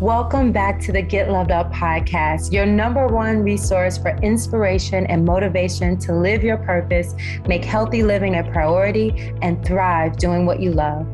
[0.00, 5.26] Welcome back to the Get Loved Up podcast, your number one resource for inspiration and
[5.26, 7.14] motivation to live your purpose,
[7.46, 11.06] make healthy living a priority, and thrive doing what you love.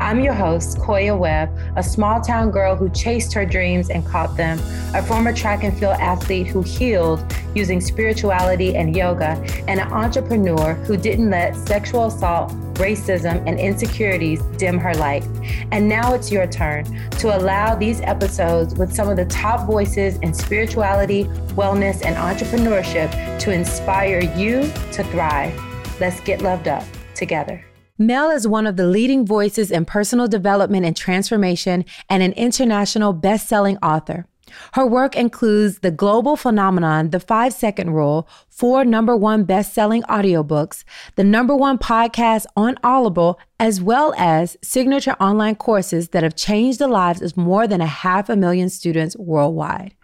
[0.00, 4.34] I'm your host, Koya Webb, a small town girl who chased her dreams and caught
[4.34, 4.58] them,
[4.94, 7.22] a former track and field athlete who healed
[7.54, 9.36] using spirituality and yoga,
[9.68, 15.22] and an entrepreneur who didn't let sexual assault, racism, and insecurities dim her light.
[15.70, 16.86] And now it's your turn
[17.18, 23.38] to allow these episodes with some of the top voices in spirituality, wellness, and entrepreneurship
[23.40, 24.62] to inspire you
[24.92, 25.54] to thrive.
[26.00, 27.62] Let's get loved up together.
[28.00, 33.12] Mel is one of the leading voices in personal development and transformation and an international
[33.12, 34.24] best-selling author.
[34.72, 40.02] Her work includes the global phenomenon, The Five Second Rule, four number one best selling
[40.04, 40.82] audiobooks,
[41.16, 46.78] the number one podcast on Audible, as well as signature online courses that have changed
[46.78, 49.94] the lives of more than a half a million students worldwide.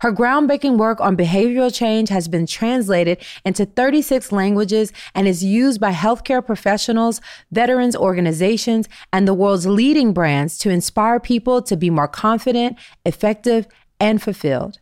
[0.00, 5.80] Her groundbreaking work on behavioral change has been translated into 36 languages and is used
[5.80, 7.20] by healthcare professionals,
[7.52, 13.66] veterans organizations, and the world's leading brands to inspire people to be more confident, effective,
[14.00, 14.79] and fulfilled.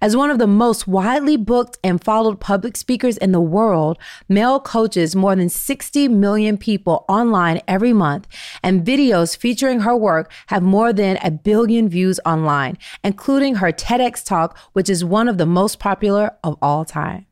[0.00, 4.60] As one of the most widely booked and followed public speakers in the world, Mel
[4.60, 8.28] coaches more than 60 million people online every month,
[8.62, 14.22] and videos featuring her work have more than a billion views online, including her TEDx
[14.22, 17.24] talk, which is one of the most popular of all time.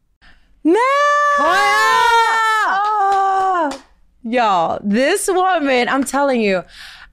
[0.64, 0.78] Mel!
[1.38, 1.84] Oh!
[4.22, 6.62] Y'all, this woman, I'm telling you,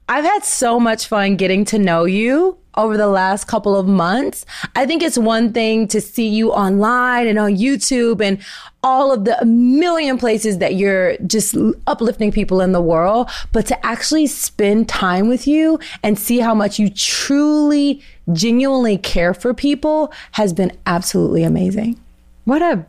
[0.08, 4.46] I've had so much fun getting to know you over the last couple of months.
[4.74, 8.38] I think it's one thing to see you online and on YouTube and
[8.82, 11.54] all of the million places that you're just
[11.86, 16.54] uplifting people in the world, but to actually spend time with you and see how
[16.54, 22.00] much you truly, genuinely care for people has been absolutely amazing.
[22.44, 22.84] What a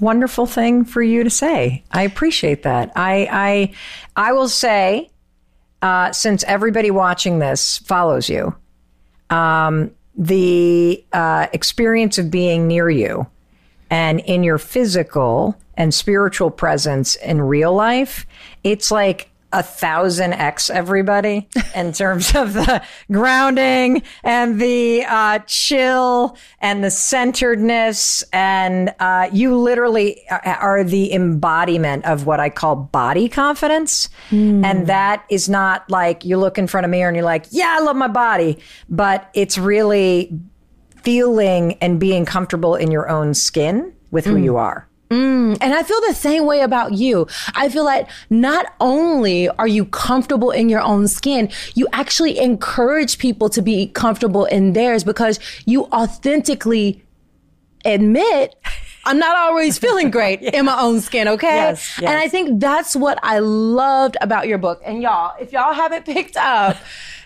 [0.00, 1.82] wonderful thing for you to say.
[1.90, 2.92] I appreciate that.
[2.96, 3.74] I
[4.16, 5.10] I I will say
[5.82, 8.54] uh, since everybody watching this follows you,
[9.30, 13.26] um, the uh, experience of being near you
[13.90, 18.26] and in your physical and spiritual presence in real life,
[18.64, 26.36] it's like a thousand X everybody in terms of the grounding and the uh, chill
[26.60, 28.22] and the centeredness.
[28.32, 34.10] And uh, you literally are the embodiment of what I call body confidence.
[34.30, 34.64] Mm.
[34.64, 37.76] And that is not like you look in front of mirror and you're like, yeah,
[37.78, 38.58] I love my body.
[38.88, 40.38] But it's really
[41.02, 44.44] feeling and being comfortable in your own skin with who mm.
[44.44, 44.87] you are.
[45.10, 47.26] Mm, and I feel the same way about you.
[47.54, 53.18] I feel like not only are you comfortable in your own skin, you actually encourage
[53.18, 57.02] people to be comfortable in theirs because you authentically
[57.84, 58.54] admit
[59.04, 60.58] I'm not always feeling great yeah.
[60.58, 61.56] in my own skin, okay?
[61.56, 62.10] Yes, yes.
[62.10, 64.82] And I think that's what I loved about your book.
[64.84, 66.76] And y'all, if y'all haven't picked up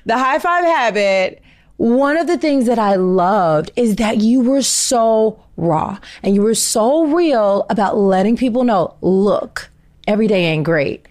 [0.06, 1.42] the high five habit,
[1.82, 6.40] one of the things that I loved is that you were so raw and you
[6.40, 9.68] were so real about letting people know, look,
[10.06, 11.08] every day ain't great.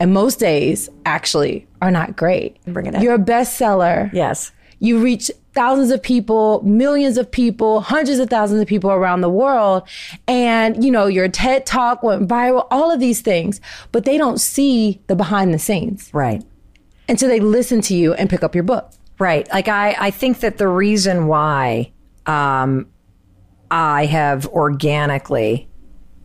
[0.00, 2.56] And most days actually are not great.
[2.64, 3.02] Bring it up.
[3.04, 4.12] You're a bestseller.
[4.12, 4.50] Yes.
[4.80, 9.30] You reach thousands of people, millions of people, hundreds of thousands of people around the
[9.30, 9.84] world.
[10.26, 13.60] And, you know, your TED talk went viral, all of these things,
[13.92, 16.10] but they don't see the behind the scenes.
[16.12, 16.42] Right.
[17.06, 18.90] And so they listen to you and pick up your book.
[19.18, 19.48] Right.
[19.52, 21.92] Like I, I think that the reason why
[22.26, 22.86] um,
[23.70, 25.68] I have organically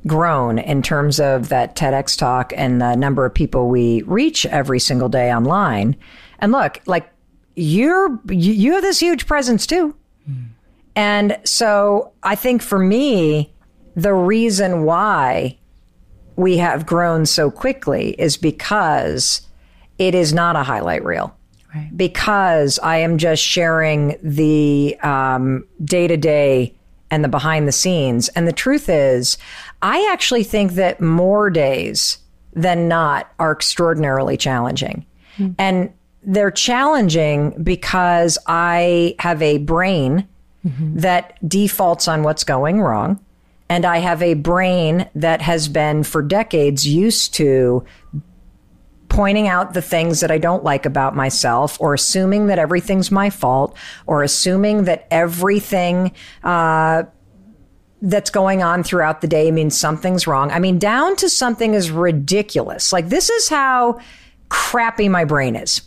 [0.05, 4.79] grown in terms of that TEDx talk and the number of people we reach every
[4.79, 5.95] single day online.
[6.39, 7.09] And look, like
[7.55, 9.95] you're you have this huge presence too.
[10.29, 10.49] Mm.
[10.95, 13.53] And so I think for me,
[13.95, 15.57] the reason why
[16.35, 19.47] we have grown so quickly is because
[19.97, 21.35] it is not a highlight reel
[21.73, 21.89] right.
[21.95, 24.97] because I am just sharing the
[25.83, 26.75] day to day
[27.11, 28.29] and the behind the scenes.
[28.29, 29.37] And the truth is,
[29.81, 32.17] I actually think that more days
[32.53, 35.05] than not are extraordinarily challenging.
[35.37, 35.53] Mm-hmm.
[35.57, 35.93] And
[36.23, 40.27] they're challenging because I have a brain
[40.65, 40.97] mm-hmm.
[40.99, 43.19] that defaults on what's going wrong.
[43.69, 47.83] And I have a brain that has been for decades used to
[49.13, 53.29] pointing out the things that I don't like about myself or assuming that everything's my
[53.29, 53.77] fault
[54.07, 56.11] or assuming that everything,
[56.43, 57.03] uh,
[58.01, 60.51] that's going on throughout the day means something's wrong.
[60.51, 62.91] I mean, down to something is ridiculous.
[62.91, 63.99] Like, this is how
[64.49, 65.81] crappy my brain is.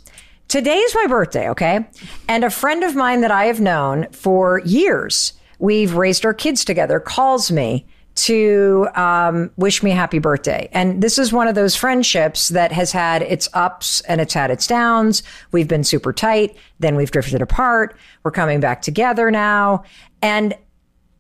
[0.49, 1.87] today's my birthday, okay?
[2.29, 6.65] And a friend of mine that I have known for years, we've raised our kids
[6.65, 10.69] together, calls me to um, wish me a happy birthday.
[10.73, 14.51] And this is one of those friendships that has had its ups and it's had
[14.51, 15.23] its downs.
[15.53, 17.97] We've been super tight, then we've drifted apart.
[18.23, 19.85] We're coming back together now.
[20.23, 20.55] And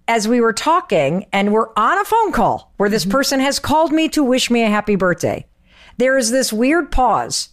[0.08, 3.92] as we were talking, and we're on a phone call where this person has called
[3.92, 5.44] me to wish me a happy birthday,
[5.98, 7.50] there is this weird pause.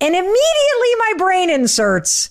[0.00, 2.30] And immediately my brain inserts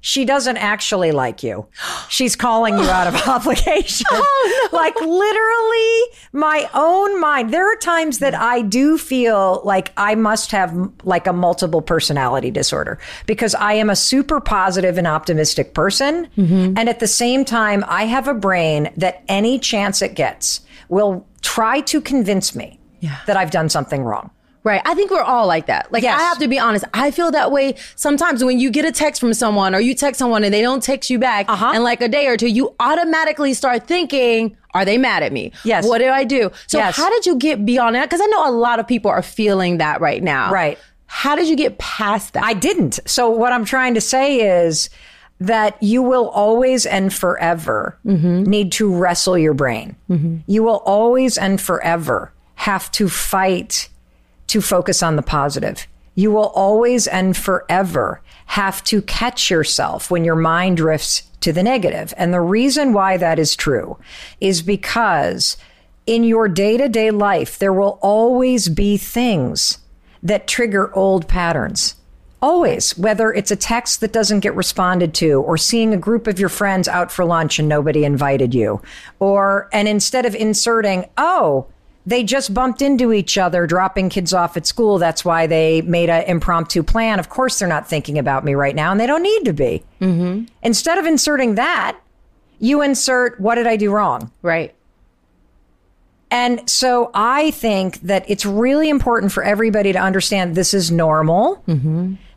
[0.00, 1.66] she doesn't actually like you.
[2.08, 4.06] She's calling you out of obligation.
[4.10, 7.52] Oh, Like literally my own mind.
[7.52, 10.72] There are times that I do feel like I must have
[11.04, 16.28] like a multiple personality disorder because I am a super positive and optimistic person.
[16.36, 16.74] Mm-hmm.
[16.76, 21.26] And at the same time, I have a brain that any chance it gets will
[21.42, 22.78] try to convince me
[23.26, 24.30] that I've done something wrong.
[24.64, 24.82] Right.
[24.84, 25.90] I think we're all like that.
[25.92, 26.20] Like, Yes.
[26.20, 26.84] I have to be honest.
[26.92, 30.18] I feel that way sometimes when you get a text from someone or you text
[30.18, 31.72] someone and they don't text you back Uh-huh.
[31.74, 35.52] in like a day or two, you automatically start thinking, are they mad at me?
[35.64, 35.86] Yes.
[35.86, 36.50] What did I do?
[36.66, 36.96] So, Yes.
[36.96, 38.10] how did you get beyond that?
[38.10, 40.52] Because I know a lot of people are feeling that right now.
[40.52, 40.76] Right.
[41.06, 42.44] How did you get past that?
[42.44, 43.00] I didn't.
[43.06, 44.90] So what I'm trying to say is
[45.40, 49.94] that you will always and forever need to wrestle your brain.
[50.46, 53.88] You will always and forever have to fight
[54.48, 55.86] to focus on the positive.
[56.14, 61.62] You will always and forever have to catch yourself when your mind drifts to the
[61.62, 62.12] negative.
[62.16, 63.98] And the reason why that is true
[64.40, 65.56] is because
[66.06, 69.78] in your day to day life, there will always be things
[70.22, 71.94] that trigger old patterns.
[72.40, 76.38] Always, whether it's a text that doesn't get responded to, or seeing a group of
[76.38, 78.80] your friends out for lunch and nobody invited you,
[79.18, 81.66] or, and instead of inserting, oh,
[82.08, 84.96] they just bumped into each other dropping kids off at school.
[84.96, 87.18] That's why they made an impromptu plan.
[87.18, 89.84] Of course, they're not thinking about me right now, and they don't need to be.
[90.00, 90.46] Mm-hmm.
[90.62, 91.98] Instead of inserting that,
[92.60, 94.32] you insert, what did I do wrong?
[94.40, 94.74] right.
[96.30, 101.64] And so I think that it's really important for everybody to understand this is normal.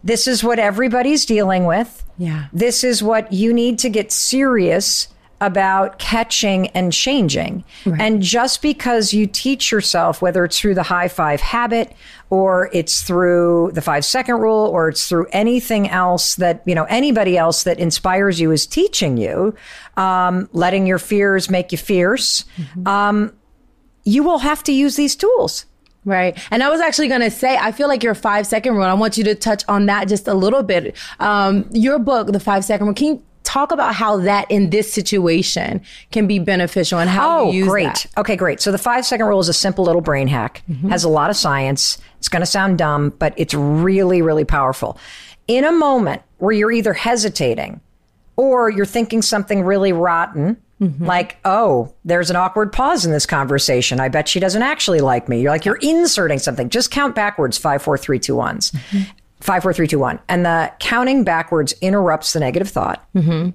[0.01, 2.01] This is what everybody's dealing with.
[2.17, 2.47] Yeah.
[2.53, 5.09] This is what you need to get serious
[5.41, 7.63] about catching and changing.
[7.99, 11.93] And just because you teach yourself, whether it's through the high five habit
[12.29, 16.85] or it's through the five second rule or it's through anything else that, you know,
[16.85, 19.53] anybody else that inspires you is teaching you,
[19.97, 22.45] um, letting your fears make you fierce,
[22.85, 23.33] um,
[24.03, 25.65] you will have to use these tools.
[26.05, 26.37] Right.
[26.49, 28.93] And I was actually going to say, I feel like your five second rule, I
[28.93, 30.95] want you to touch on that just a little bit.
[31.19, 34.91] Um, your book, The Five Second Rule, can you talk about how that in this
[34.91, 37.85] situation can be beneficial and how Oh, you use great.
[37.85, 38.05] that?
[38.17, 38.61] Okay, great.
[38.61, 40.89] So the five second rule is a simple little brain hack, mm-hmm.
[40.89, 41.97] has a lot of science.
[42.19, 44.97] It's going to sound dumb, but it's really, really powerful.
[45.47, 47.81] In a moment where you're either hesitating
[48.35, 51.05] or you're thinking something really rotten, mm-hmm.
[51.05, 53.99] like, oh, there's an awkward pause in this conversation.
[53.99, 55.41] I bet she doesn't actually like me.
[55.41, 56.69] You're like, you're inserting something.
[56.69, 58.71] Just count backwards five, four, three, two, ones.
[58.71, 59.11] Mm-hmm.
[59.41, 60.19] Five, four, three, two, one.
[60.29, 63.05] And the counting backwards interrupts the negative thought.
[63.13, 63.49] Mm-hmm.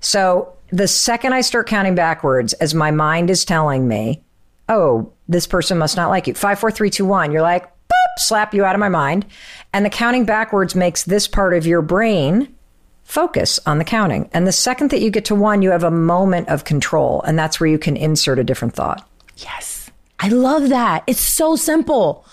[0.00, 4.22] So the second I start counting backwards, as my mind is telling me,
[4.68, 6.34] oh, this person must not like you.
[6.34, 7.32] Five, four, three, two, one.
[7.32, 9.26] You're like, boop, slap you out of my mind.
[9.72, 12.52] And the counting backwards makes this part of your brain
[13.04, 14.28] focus on the counting.
[14.32, 17.22] And the second that you get to one, you have a moment of control.
[17.22, 19.08] And that's where you can insert a different thought.
[19.36, 19.75] Yes.
[20.18, 21.04] I love that.
[21.06, 22.24] It's so simple.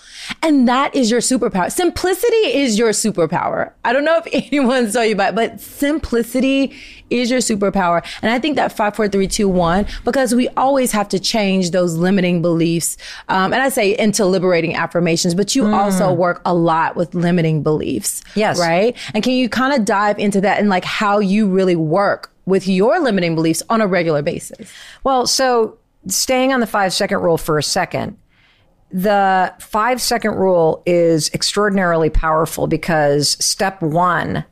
[0.42, 1.70] And that is your superpower.
[1.70, 3.72] Simplicity is your superpower.
[3.84, 6.74] I don't know if anyone saw you it, but simplicity
[7.10, 8.04] is your superpower.
[8.22, 11.70] And I think that five, four, three, two, one, because we always have to change
[11.70, 12.96] those limiting beliefs.
[13.28, 17.62] Um, and I say into liberating affirmations, but you also work a lot with limiting
[17.62, 18.22] beliefs.
[18.34, 18.58] Yes.
[18.58, 18.96] Right.
[19.12, 22.66] And can you kind of dive into that and like how you really work with
[22.66, 24.72] your limiting beliefs on a regular basis?
[25.02, 28.16] Well, so staying on the five second rule for a second,
[28.90, 34.44] the five second rule is extraordinarily powerful because step one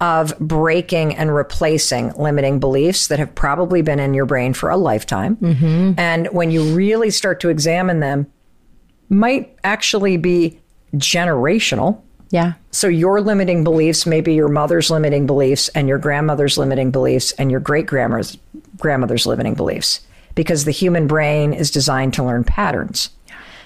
[0.00, 4.76] of breaking and replacing limiting beliefs that have probably been in your brain for a
[4.76, 5.36] lifetime.
[5.36, 5.94] Mm-hmm.
[5.98, 8.30] And when you really start to examine them,
[9.08, 10.60] might actually be
[10.94, 12.00] generational.
[12.30, 12.52] Yeah.
[12.70, 17.32] So your limiting beliefs may be your mother's limiting beliefs and your grandmother's limiting beliefs
[17.32, 18.38] and your great grandmother's
[18.76, 20.00] grandmother's limiting beliefs
[20.38, 23.10] because the human brain is designed to learn patterns.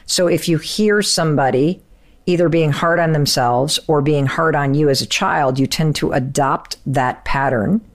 [0.06, 1.82] So if you hear somebody
[2.24, 5.96] either being hard on themselves or being hard on you as a child, you tend
[5.96, 7.86] to adopt that pattern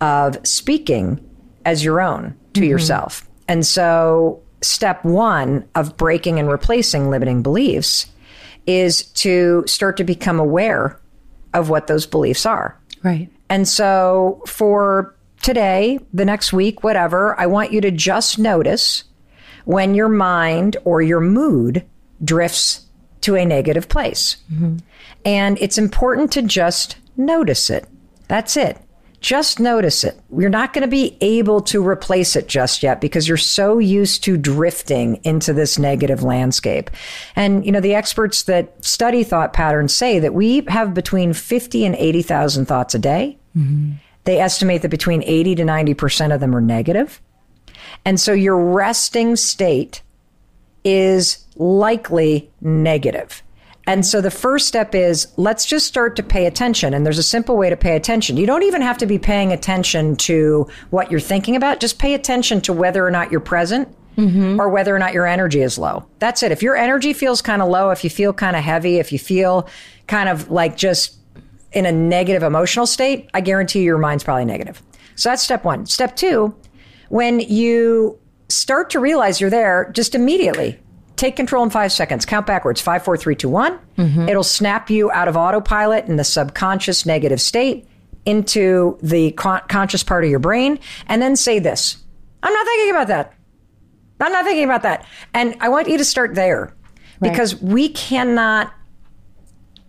[0.00, 1.18] of speaking
[1.64, 2.70] as your own to mm-hmm.
[2.70, 3.28] yourself.
[3.48, 8.06] And so step 1 of breaking and replacing limiting beliefs
[8.68, 11.00] is to start to become aware
[11.54, 12.78] of what those beliefs are.
[13.02, 13.28] Right.
[13.50, 19.04] And so for today, the next week, whatever, I want you to just notice
[19.64, 21.84] when your mind or your mood
[22.24, 22.86] drifts
[23.22, 24.36] to a negative place.
[24.52, 24.76] Mm-hmm.
[25.24, 27.86] And it's important to just notice it.
[28.28, 28.78] That's it.
[29.20, 30.20] Just notice it.
[30.36, 34.22] You're not going to be able to replace it just yet because you're so used
[34.24, 36.90] to drifting into this negative landscape.
[37.34, 41.84] And, you know, the experts that study thought patterns say that we have between 50
[41.84, 43.38] and 80,000 thoughts a day.
[43.56, 43.92] Mm-hmm.
[44.26, 47.22] They estimate that between 80 to 90% of them are negative.
[48.04, 50.02] And so your resting state
[50.84, 53.42] is likely negative.
[53.88, 56.92] And so the first step is let's just start to pay attention.
[56.92, 58.36] And there's a simple way to pay attention.
[58.36, 61.78] You don't even have to be paying attention to what you're thinking about.
[61.78, 64.60] Just pay attention to whether or not you're present mm-hmm.
[64.60, 66.04] or whether or not your energy is low.
[66.18, 66.50] That's it.
[66.50, 69.20] If your energy feels kind of low, if you feel kind of heavy, if you
[69.20, 69.68] feel
[70.08, 71.15] kind of like just
[71.76, 74.82] in a negative emotional state, I guarantee you your mind's probably negative.
[75.14, 75.84] So that's step one.
[75.84, 76.56] Step two,
[77.10, 78.18] when you
[78.48, 80.80] start to realize you're there, just immediately
[81.16, 82.24] take control in five seconds.
[82.24, 83.78] Count backwards five, four, three, two, one.
[83.98, 84.26] Mm-hmm.
[84.28, 87.86] It'll snap you out of autopilot in the subconscious negative state
[88.24, 90.78] into the con- conscious part of your brain.
[91.08, 92.02] And then say this
[92.42, 93.34] I'm not thinking about that.
[94.18, 95.06] I'm not thinking about that.
[95.34, 96.74] And I want you to start there
[97.20, 98.72] because we cannot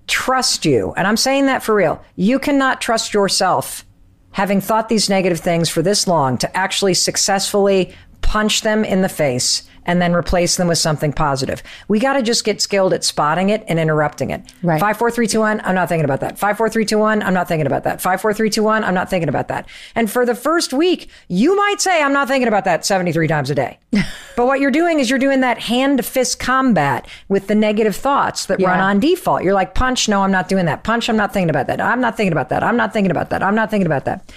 [0.07, 0.93] trust you.
[0.97, 2.03] And I'm saying that for real.
[2.15, 3.85] You cannot trust yourself
[4.31, 7.93] having thought these negative things for this long to actually successfully
[8.27, 11.63] punch them in the face and then replace them with something positive.
[11.87, 14.43] We got to just get skilled at spotting it and interrupting it.
[14.61, 14.81] Right.
[14.81, 15.61] Five, four, three, two, one.
[15.63, 16.37] I'm not thinking about that.
[16.37, 17.23] Five, four, three, two, one.
[17.23, 18.01] I'm not thinking about that.
[18.01, 18.83] Five, four, three, two, one.
[18.83, 19.65] I'm not thinking about that.
[19.95, 23.49] And for the first week, you might say, I'm not thinking about that 73 times
[23.49, 23.79] a day.
[24.35, 27.95] but what you're doing is you're doing that hand to fist combat with the negative
[27.95, 29.43] thoughts that run on default.
[29.43, 30.83] You're like, punch, no, I'm not doing that.
[30.83, 31.79] Punch, I'm not thinking about that.
[31.79, 32.61] I'm not thinking about that.
[32.61, 33.41] I'm not thinking about that.
[33.41, 34.29] I'm not thinking about that.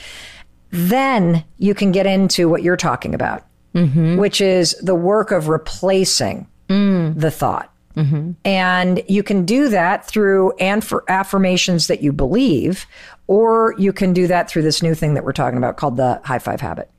[0.71, 4.17] Then you can get into what you're talking about, Mm-hmm.
[4.17, 7.19] which is the work of replacing mm.
[7.19, 7.73] the thought.
[7.97, 8.33] Mm-hmm.
[8.45, 12.87] And you can do that through anf- affirmations that you believe,
[13.27, 16.21] or you can do that through this new thing that we're talking about called the
[16.25, 16.91] high five habit.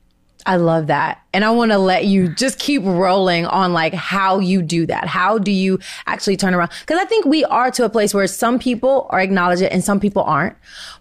[0.44, 1.22] I love that.
[1.32, 5.06] And I want to let you just keep rolling on like how you do that.
[5.06, 6.70] How do you actually turn around?
[6.86, 9.84] Cause I think we are to a place where some people are acknowledge it and
[9.84, 10.56] some people aren't.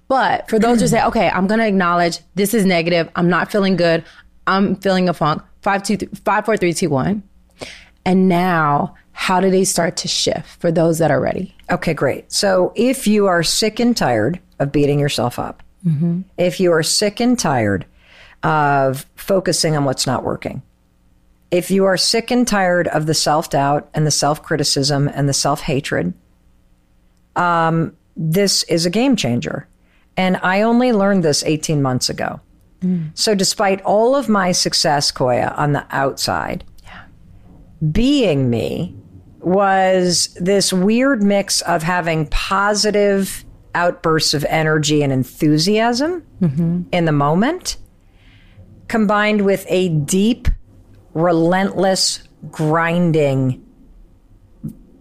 [0.07, 3.09] But for those who say, okay, I'm going to acknowledge this is negative.
[3.15, 4.03] I'm not feeling good.
[4.45, 5.41] I'm feeling a funk.
[5.61, 7.23] Five, two, th- five, four, three, two, one.
[8.05, 11.55] And now how do they start to shift for those that are ready?
[11.69, 12.31] Okay, great.
[12.31, 15.63] So if you are sick and tired of beating yourself up,
[16.37, 17.85] if you are sick and tired
[18.43, 20.61] of focusing on what's not working,
[21.51, 25.27] if you are sick and tired of the self doubt and the self criticism and
[25.27, 26.13] the self hatred,
[27.35, 29.67] um, this is a game changer.
[30.17, 32.39] And I only learned this 18 months ago.
[33.13, 36.63] So, despite all of my success, Koya, on the outside,
[37.91, 38.95] being me
[39.39, 46.23] was this weird mix of having positive outbursts of energy and enthusiasm
[46.91, 47.77] in the moment,
[48.87, 50.47] combined with a deep,
[51.13, 53.63] relentless, grinding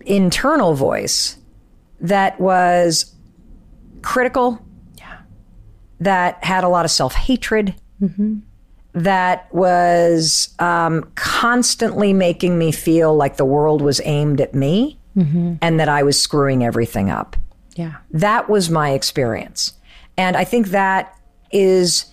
[0.05, 1.39] internal voice
[2.01, 3.15] that was
[4.03, 4.65] critical,
[6.01, 7.75] that had a lot of self hatred,
[8.93, 14.99] that was um, constantly making me feel like the world was aimed at me
[15.61, 17.37] and that I was screwing everything up.
[17.77, 17.97] Yeah.
[18.11, 19.75] That was my experience.
[20.17, 21.17] And I think that
[21.53, 22.07] is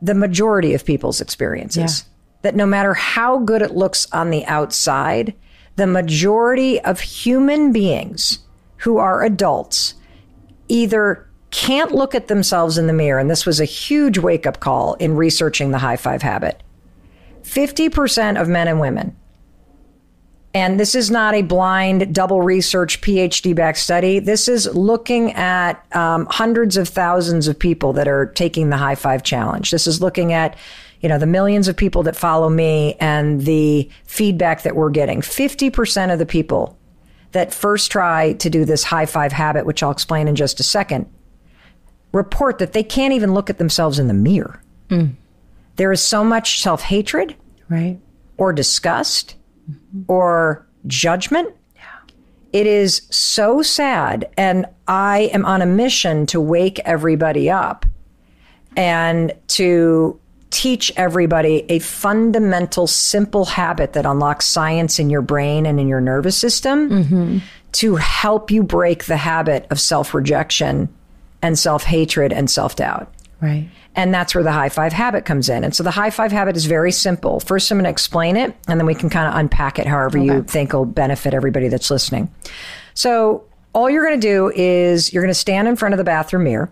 [0.00, 2.04] the majority of people's experiences.
[2.42, 5.34] That no matter how good it looks on the outside,
[5.76, 8.38] the majority of human beings
[8.78, 9.94] who are adults
[10.68, 14.60] either can't look at themselves in the mirror, and this was a huge wake up
[14.60, 16.62] call in researching the high five habit.
[17.42, 19.16] 50% of men and women,
[20.54, 24.18] and this is not a blind, double research, PhD backed study.
[24.18, 28.94] This is looking at um, hundreds of thousands of people that are taking the high
[28.94, 29.70] five challenge.
[29.70, 30.56] This is looking at
[31.00, 35.20] you know the millions of people that follow me and the feedback that we're getting
[35.20, 36.76] 50% of the people
[37.32, 40.62] that first try to do this high five habit which i'll explain in just a
[40.62, 41.06] second
[42.12, 45.06] report that they can't even look at themselves in the mirror hmm.
[45.76, 47.34] there is so much self-hatred
[47.68, 47.98] Right.
[48.38, 49.34] or disgust
[50.06, 51.54] or judgment.
[52.52, 54.28] It is so sad.
[54.36, 57.84] And I am on a mission to wake everybody up
[58.76, 60.18] and to
[60.50, 66.00] teach everybody a fundamental, simple habit that unlocks science in your brain and in your
[66.00, 67.38] nervous system mm-hmm.
[67.72, 70.88] to help you break the habit of self rejection
[71.42, 73.12] and self hatred and self doubt.
[73.40, 73.68] Right.
[73.94, 75.64] And that's where the high five habit comes in.
[75.64, 77.40] And so the high five habit is very simple.
[77.40, 80.18] First, I'm going to explain it, and then we can kind of unpack it however
[80.18, 82.32] you think will benefit everybody that's listening.
[82.94, 86.04] So, all you're going to do is you're going to stand in front of the
[86.04, 86.70] bathroom mirror,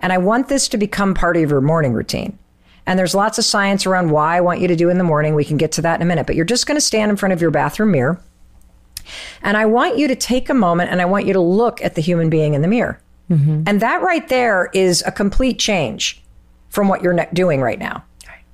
[0.00, 2.38] and I want this to become part of your morning routine.
[2.86, 5.34] And there's lots of science around why I want you to do in the morning.
[5.34, 7.16] We can get to that in a minute, but you're just going to stand in
[7.16, 8.20] front of your bathroom mirror.
[9.42, 11.94] And I want you to take a moment and I want you to look at
[11.94, 13.00] the human being in the mirror.
[13.30, 13.62] Mm-hmm.
[13.66, 16.20] And that right there is a complete change
[16.68, 18.04] from what you're doing right now.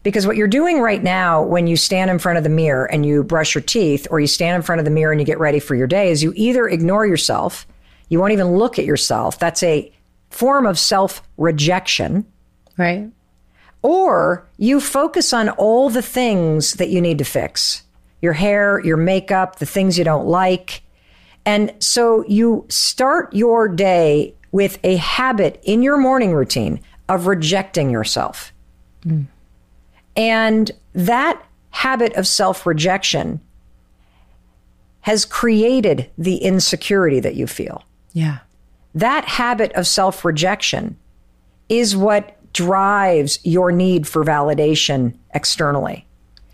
[0.03, 3.05] Because what you're doing right now when you stand in front of the mirror and
[3.05, 5.41] you brush your teeth or you stand in front of the mirror and you get
[5.41, 7.67] ready for your day is you either ignore yourself,
[8.09, 9.39] you won't even look at yourself.
[9.41, 9.93] That's a
[10.31, 12.25] form of self rejection.
[12.77, 13.11] Right.
[13.83, 17.83] Or you focus on all the things that you need to fix
[18.23, 20.83] your hair, your makeup, the things you don't like.
[21.45, 27.91] And so you start your day with a habit in your morning routine of rejecting
[27.91, 28.55] yourself.
[30.17, 33.39] And that habit of self rejection
[35.03, 37.85] has created the insecurity that you feel
[38.15, 38.39] Yeah.
[38.95, 40.97] that habit of self rejection
[41.69, 46.07] is what drives your need for validation externally.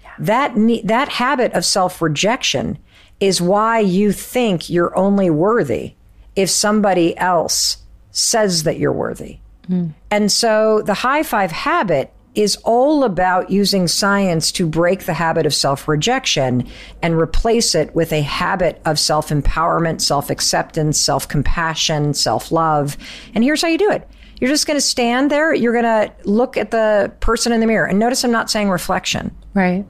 [0.02, 0.10] Yeah.
[0.18, 2.78] That ne- that habit of self rejection
[3.20, 5.94] is why you think you're only worthy
[6.34, 7.76] if somebody else
[8.12, 9.38] says that you're worthy.
[9.66, 9.88] Hmm.
[10.10, 15.44] And so the high five habit is all about using science to break the habit
[15.44, 16.66] of self rejection
[17.02, 22.96] and replace it with a habit of self empowerment, self acceptance, self compassion, self love.
[23.34, 24.08] And here's how you do it
[24.40, 27.66] you're just going to stand there, you're going to look at the person in the
[27.66, 27.86] mirror.
[27.86, 29.34] And notice I'm not saying reflection.
[29.54, 29.86] Right.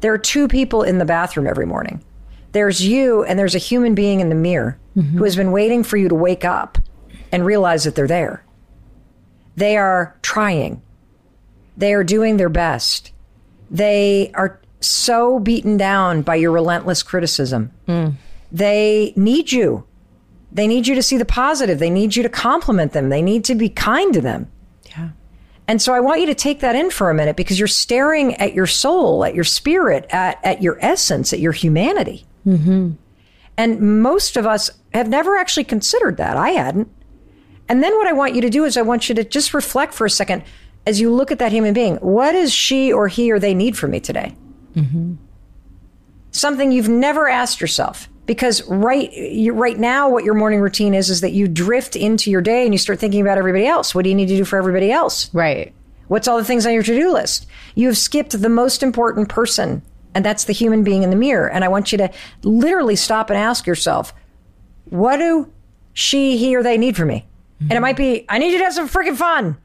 [0.00, 2.02] There are two people in the bathroom every morning.
[2.52, 5.18] There's you, and there's a human being in the mirror mm-hmm.
[5.18, 6.78] who has been waiting for you to wake up
[7.32, 8.44] and realize that they're there.
[9.56, 10.82] They are trying,
[11.76, 13.12] they are doing their best.
[13.70, 17.72] They are so beaten down by your relentless criticism.
[18.52, 19.84] They need you.
[20.52, 21.78] They need you to see the positive.
[21.78, 23.08] They need you to compliment them.
[23.08, 24.50] They need to be kind to them.
[24.88, 25.10] Yeah.
[25.68, 28.34] And so I want you to take that in for a minute because you're staring
[28.36, 32.26] at your soul, at your spirit, at, at your essence, at your humanity.
[32.44, 32.92] Mm-hmm.
[33.56, 36.36] And most of us have never actually considered that.
[36.36, 36.90] I hadn't.
[37.70, 39.94] And then what I want you to do is I want you to just reflect
[39.94, 40.42] for a second
[40.86, 41.96] as you look at that human being.
[41.96, 44.34] What does she or he or they need from me today?
[44.74, 45.14] Mm-hmm.
[46.32, 48.08] Something you've never asked yourself.
[48.26, 52.28] Because right, you, right now, what your morning routine is is that you drift into
[52.28, 53.94] your day and you start thinking about everybody else.
[53.94, 55.32] What do you need to do for everybody else?
[55.32, 55.72] Right.
[56.08, 57.46] What's all the things on your to do list?
[57.76, 61.48] You have skipped the most important person, and that's the human being in the mirror.
[61.48, 62.10] And I want you to
[62.42, 64.12] literally stop and ask yourself,
[64.86, 65.52] what do
[65.92, 67.26] she, he, or they need from me?
[67.60, 69.58] And it might be, I need you to have some freaking fun.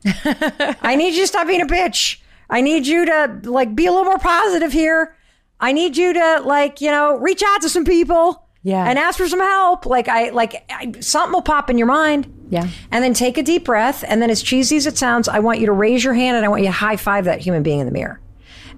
[0.81, 2.17] I need you to stop being a bitch.
[2.49, 5.15] I need you to like be a little more positive here.
[5.59, 8.41] I need you to like, you know, reach out to some people.
[8.63, 8.83] Yeah.
[8.83, 9.85] And ask for some help.
[9.85, 12.33] Like I like I, something will pop in your mind.
[12.49, 12.67] Yeah.
[12.91, 14.03] And then take a deep breath.
[14.07, 16.43] And then, as cheesy as it sounds, I want you to raise your hand and
[16.43, 18.19] I want you to high five that human being in the mirror.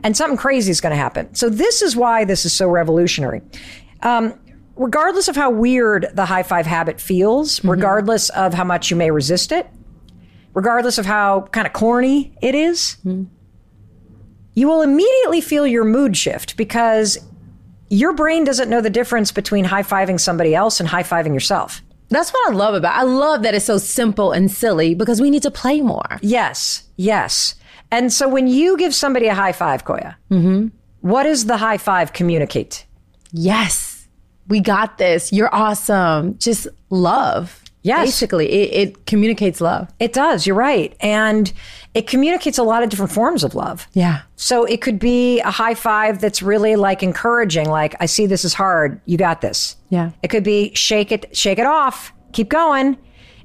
[0.03, 1.33] And something crazy is going to happen.
[1.35, 3.41] So, this is why this is so revolutionary.
[4.03, 4.37] Um,
[4.77, 7.71] regardless of how weird the high five habit feels, mm-hmm.
[7.71, 9.67] regardless of how much you may resist it,
[10.53, 13.23] regardless of how kind of corny it is, mm-hmm.
[14.53, 17.17] you will immediately feel your mood shift because
[17.89, 21.81] your brain doesn't know the difference between high fiving somebody else and high fiving yourself.
[22.09, 22.95] That's what I love about.
[22.95, 26.19] I love that it's so simple and silly because we need to play more.
[26.21, 27.55] Yes, yes.
[27.91, 30.67] And so when you give somebody a high five, Koya, mm-hmm.
[31.01, 32.85] what does the high five communicate?
[33.31, 33.96] Yes,
[34.47, 35.31] we got this.
[35.33, 36.37] You're awesome.
[36.37, 37.63] Just love.
[37.83, 38.07] Yes.
[38.07, 39.89] Basically, it, it communicates love.
[39.99, 40.93] It does, you're right.
[40.99, 41.53] And
[41.93, 43.87] it communicates a lot of different forms of love.
[43.93, 44.23] Yeah.
[44.35, 48.43] So it could be a high five that's really like encouraging, like, I see this
[48.43, 48.99] is hard.
[49.05, 49.77] You got this.
[49.89, 50.11] Yeah.
[50.21, 52.97] It could be shake it, shake it off, keep going.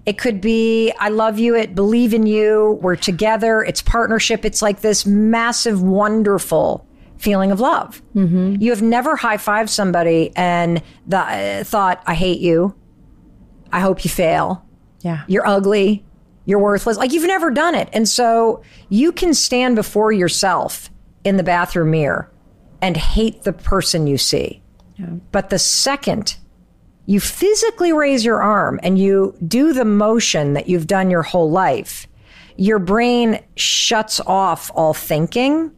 [0.07, 4.45] It could be I love you, it believe in you, we're together, it's partnership.
[4.45, 6.85] It's like this massive, wonderful
[7.23, 8.03] feeling of love.
[8.15, 8.57] Mm-hmm.
[8.61, 12.75] You have never high fived somebody and the, uh, thought, I hate you.
[13.73, 14.67] I hope you fail
[15.03, 15.23] Yeah.
[15.29, 16.05] you're ugly,
[16.45, 16.97] you're worthless.
[16.99, 17.89] Like you've never done it.
[17.93, 20.91] And so you can stand before yourself
[21.25, 22.31] in the bathroom mirror
[22.83, 24.61] and hate the person you see.
[25.33, 26.37] But the second
[27.07, 31.51] you physically raise your arm and you do the motion that you've done your whole
[31.51, 32.07] life,
[32.57, 35.73] your brain shuts off all thinking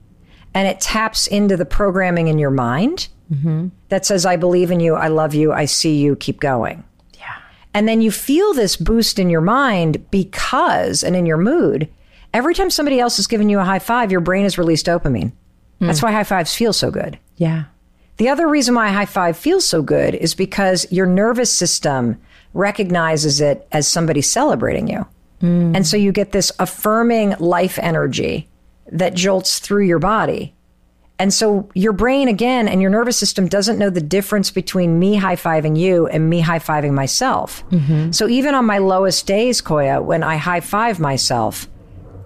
[0.54, 3.68] and it taps into the programming in your mind mm-hmm.
[3.88, 6.84] that says, I believe in you, I love you, I see you, keep going.
[7.18, 7.34] Yeah.
[7.74, 11.88] And then you feel this boost in your mind because, and in your mood,
[12.32, 15.32] every time somebody else is giving you a high five, your brain has released dopamine.
[15.80, 15.86] Mm.
[15.86, 17.18] That's why high fives feel so good.
[17.36, 17.64] Yeah.
[18.16, 22.20] The other reason why a high five feels so good is because your nervous system
[22.52, 25.04] recognizes it as somebody celebrating you.
[25.42, 25.74] Mm.
[25.74, 28.48] And so you get this affirming life energy
[28.90, 30.54] that jolts through your body.
[31.18, 35.14] And so your brain, again, and your nervous system doesn't know the difference between me
[35.14, 37.64] high fiving you and me high fiving myself.
[37.70, 38.10] Mm-hmm.
[38.10, 41.68] So even on my lowest days, Koya, when I high five myself,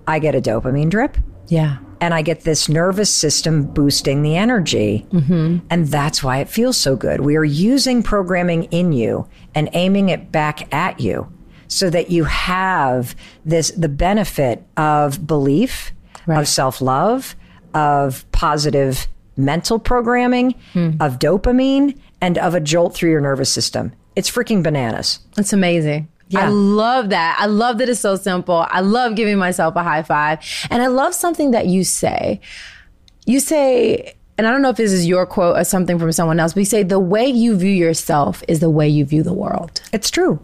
[0.07, 1.19] I get a dopamine drip
[1.49, 1.77] Yeah.
[2.01, 5.07] and I get this nervous system boosting the energy.
[5.11, 5.59] Mm-hmm.
[5.69, 7.21] And that's why it feels so good.
[7.21, 11.31] We are using programming in you and aiming it back at you
[11.69, 15.93] so that you have this the benefit of belief,
[16.29, 16.41] Right.
[16.41, 17.35] of self-love,
[17.75, 20.55] of positive mental programming,
[21.01, 23.93] of dopamine, and of a jolt through your nervous system.
[24.15, 25.21] It's freaking bananas.
[25.37, 26.09] It's amazing.
[26.37, 27.39] I love that.
[27.41, 28.67] I love that it's so simple.
[28.69, 30.41] I love giving myself a high five.
[30.71, 32.41] And I love something that you say.
[33.25, 36.39] You say, and I don't know if this is your quote or something from someone
[36.39, 39.33] else, but you say, the way you view yourself is the way you view the
[39.33, 39.81] world.
[39.93, 40.39] It's true.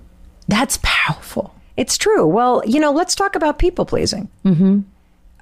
[0.49, 1.55] That's powerful.
[1.77, 2.27] It's true.
[2.27, 4.31] Well, you know, let's talk about people pleasing.
[4.45, 4.81] Mm-hmm.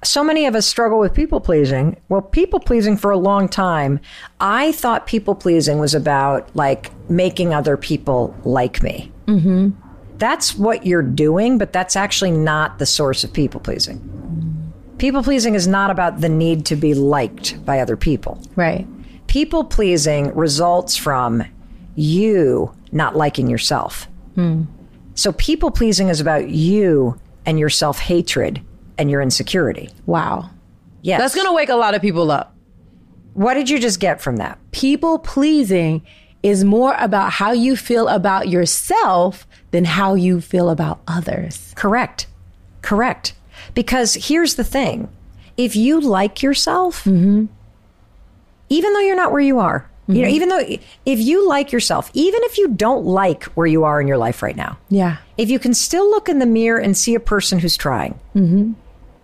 [0.03, 1.97] So many of us struggle with people pleasing.
[2.09, 3.99] Well, people pleasing for a long time,
[4.39, 9.11] I thought people pleasing was about like making other people like me.
[9.27, 9.69] Mm-hmm.
[10.17, 14.01] That's what you're doing, but that's actually not the source of people pleasing.
[14.97, 18.41] People pleasing is not about the need to be liked by other people.
[18.55, 18.87] Right.
[19.27, 21.43] People pleasing results from
[21.95, 24.07] you not liking yourself.
[25.15, 28.61] So people pleasing is about you and your self hatred
[28.97, 29.89] and your insecurity.
[30.05, 30.49] Wow.
[31.01, 31.19] Yes.
[31.19, 32.55] That's going to wake a lot of people up.
[33.33, 34.59] What did you just get from that?
[34.71, 36.01] People pleasing
[36.43, 41.73] is more about how you feel about yourself than how you feel about others.
[41.75, 42.27] Correct.
[42.81, 43.33] Correct.
[43.73, 45.09] Because here's the thing
[45.57, 47.45] if you like yourself, mm-hmm.
[48.69, 50.35] even though you're not where you are, you know, mm-hmm.
[50.35, 54.07] even though if you like yourself, even if you don't like where you are in
[54.07, 55.17] your life right now, Yeah.
[55.37, 58.73] if you can still look in the mirror and see a person who's trying, mm-hmm.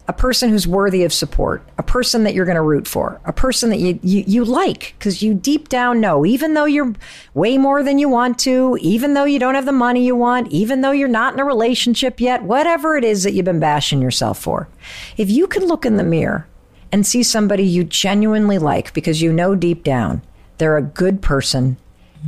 [0.09, 3.31] A person who's worthy of support, a person that you're going to root for, a
[3.31, 6.95] person that you, you, you like because you deep down know, even though you're
[7.35, 10.51] way more than you want to, even though you don't have the money you want,
[10.51, 14.01] even though you're not in a relationship yet, whatever it is that you've been bashing
[14.01, 14.67] yourself for,
[15.15, 16.47] if you can look in the mirror
[16.91, 20.23] and see somebody you genuinely like because you know deep down
[20.57, 21.77] they're a good person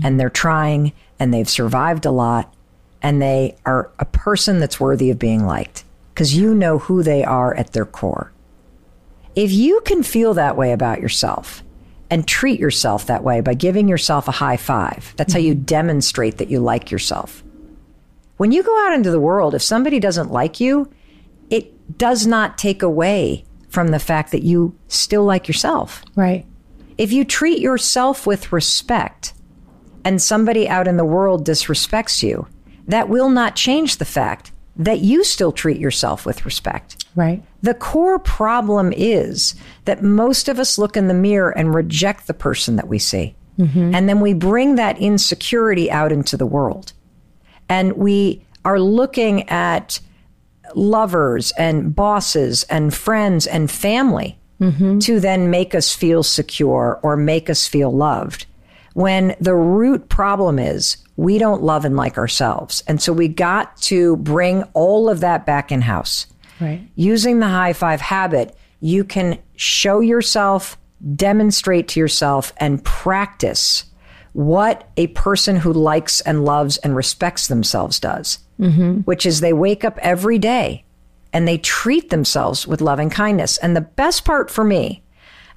[0.04, 2.54] and they're trying and they've survived a lot
[3.02, 7.24] and they are a person that's worthy of being liked because you know who they
[7.24, 8.32] are at their core.
[9.36, 11.64] If you can feel that way about yourself
[12.10, 15.64] and treat yourself that way by giving yourself a high five, that's how you mm-hmm.
[15.64, 17.44] demonstrate that you like yourself.
[18.38, 20.92] When you go out into the world, if somebody doesn't like you,
[21.50, 26.04] it does not take away from the fact that you still like yourself.
[26.16, 26.46] Right.
[26.98, 29.34] If you treat yourself with respect
[30.04, 32.48] and somebody out in the world disrespects you,
[32.88, 34.52] that will not change the fact
[34.86, 37.06] that you still treat yourself with respect.
[37.16, 37.44] Right.
[37.62, 39.54] The core problem is
[39.86, 43.36] that most of us look in the mirror and reject the person that we see.
[43.60, 43.94] Mm-hmm.
[43.94, 46.94] And then we bring that insecurity out into the world.
[47.70, 50.00] And we are looking at
[50.74, 55.00] lovers and bosses and friends and family mm-hmm.
[55.00, 58.46] to then make us feel secure or make us feel loved.
[58.94, 62.84] When the root problem is we don't love and like ourselves.
[62.88, 66.26] And so we got to bring all of that back in house.
[66.60, 66.82] Right.
[66.96, 70.80] Using the high five habit, you can show yourself,
[71.16, 73.86] demonstrate to yourself, and practice
[74.34, 79.02] what a person who likes and loves and respects themselves does, mm-hmm.
[79.02, 80.84] which is they wake up every day
[81.34, 83.60] and they treat themselves with loving kindness.
[83.60, 85.04] And the best part for me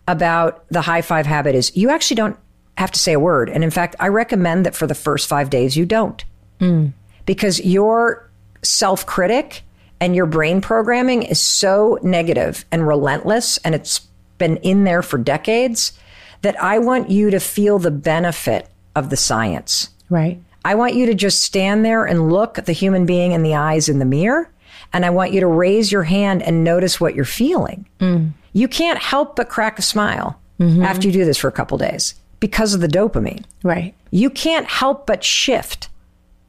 [0.07, 2.38] about the high five habit is you actually don't
[2.77, 3.49] have to say a word.
[3.49, 6.25] And in fact, I recommend that for the first five days, you don't.
[6.61, 6.93] Mm.
[7.27, 8.29] Because your
[8.63, 9.63] self critic
[10.01, 14.01] and your brain programming is so negative and relentless, and it's
[14.39, 15.99] been in there for decades,
[16.43, 19.91] that I want you to feel the benefit of the science.
[20.11, 20.41] Right.
[20.65, 23.89] I want you to just stand there and look the human being in the eyes
[23.89, 24.51] in the mirror.
[24.93, 27.87] And I want you to raise your hand and notice what you're feeling.
[28.01, 28.33] Mm.
[28.53, 30.83] You can't help but crack a smile mm-hmm.
[30.83, 33.43] after you do this for a couple days because of the dopamine.
[33.63, 33.95] Right.
[34.11, 35.89] You can't help but shift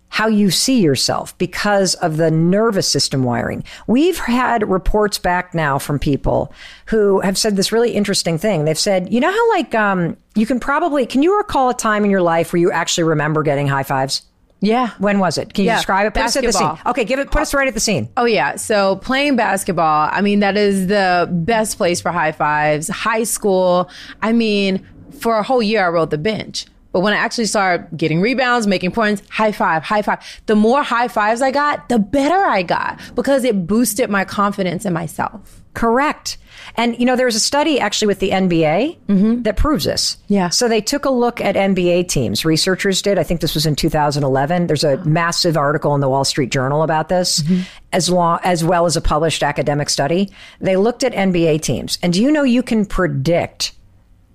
[0.09, 3.63] how you see yourself because of the nervous system wiring.
[3.87, 6.51] We've had reports back now from people
[6.87, 8.65] who have said this really interesting thing.
[8.65, 12.03] They've said, you know how like um, you can probably can you recall a time
[12.03, 14.23] in your life where you actually remember getting high fives?
[14.61, 14.91] Yeah.
[14.97, 15.53] When was it?
[15.53, 16.13] Can you Yeah, describe it?
[16.13, 16.77] Put us at the scene.
[16.87, 17.29] Okay, give it.
[17.29, 18.09] Put us right at the scene.
[18.17, 18.55] Oh yeah.
[18.55, 22.87] So playing basketball, I mean, that is the best place for high fives.
[22.87, 23.89] High school,
[24.21, 26.65] I mean, for a whole year I rode the bench.
[26.95, 30.19] But when I actually started getting rebounds, making points, high five, high five.
[30.45, 34.85] The more high fives I got, the better I got because it boosted my confidence
[34.85, 35.61] in myself.
[35.73, 36.37] Correct.
[36.75, 39.41] And you know, there's a study actually with the NBA mm-hmm.
[39.41, 40.17] that proves this.
[40.29, 40.47] Yeah.
[40.47, 42.45] So they took a look at NBA teams.
[42.45, 43.19] Researchers did.
[43.19, 44.67] I think this was in 2011.
[44.67, 47.63] There's a massive article in the Wall Street Journal about this, mm-hmm.
[47.91, 50.31] as long as well as a published academic study.
[50.61, 53.73] They looked at NBA teams, and do you know you can predict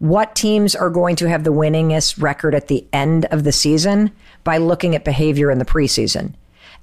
[0.00, 4.10] what teams are going to have the winningest record at the end of the season
[4.44, 6.34] by looking at behavior in the preseason.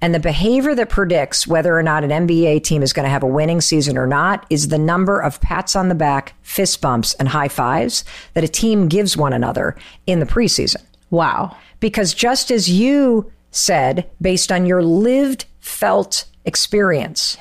[0.02, 3.24] And the behavior that predicts whether or not an NBA team is going to have
[3.24, 7.16] a winning season or not is the number of pats on the back, fist bumps,
[7.16, 9.76] and high fives that a team gives one another
[10.06, 10.84] in the preseason.
[11.10, 11.58] Wow.
[11.80, 17.36] Because just as you said, based on your lived, felt experience,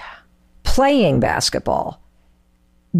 [0.62, 2.00] playing basketball,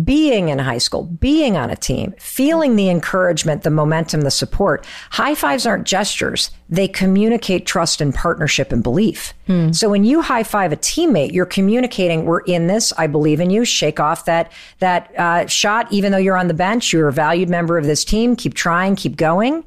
[0.05, 4.87] being in high school, being on a team, feeling the encouragement, the momentum, the support.
[5.11, 6.51] High fives aren't gestures.
[6.69, 9.33] They communicate trust and partnership and belief.
[9.73, 12.93] So when you high five a teammate, you're communicating, we're in this.
[12.99, 13.65] I believe in you.
[13.65, 15.91] Shake off that, that uh, shot.
[15.93, 18.35] Even though you're on the bench, you're a valued member of this team.
[18.35, 19.65] Keep trying, keep going.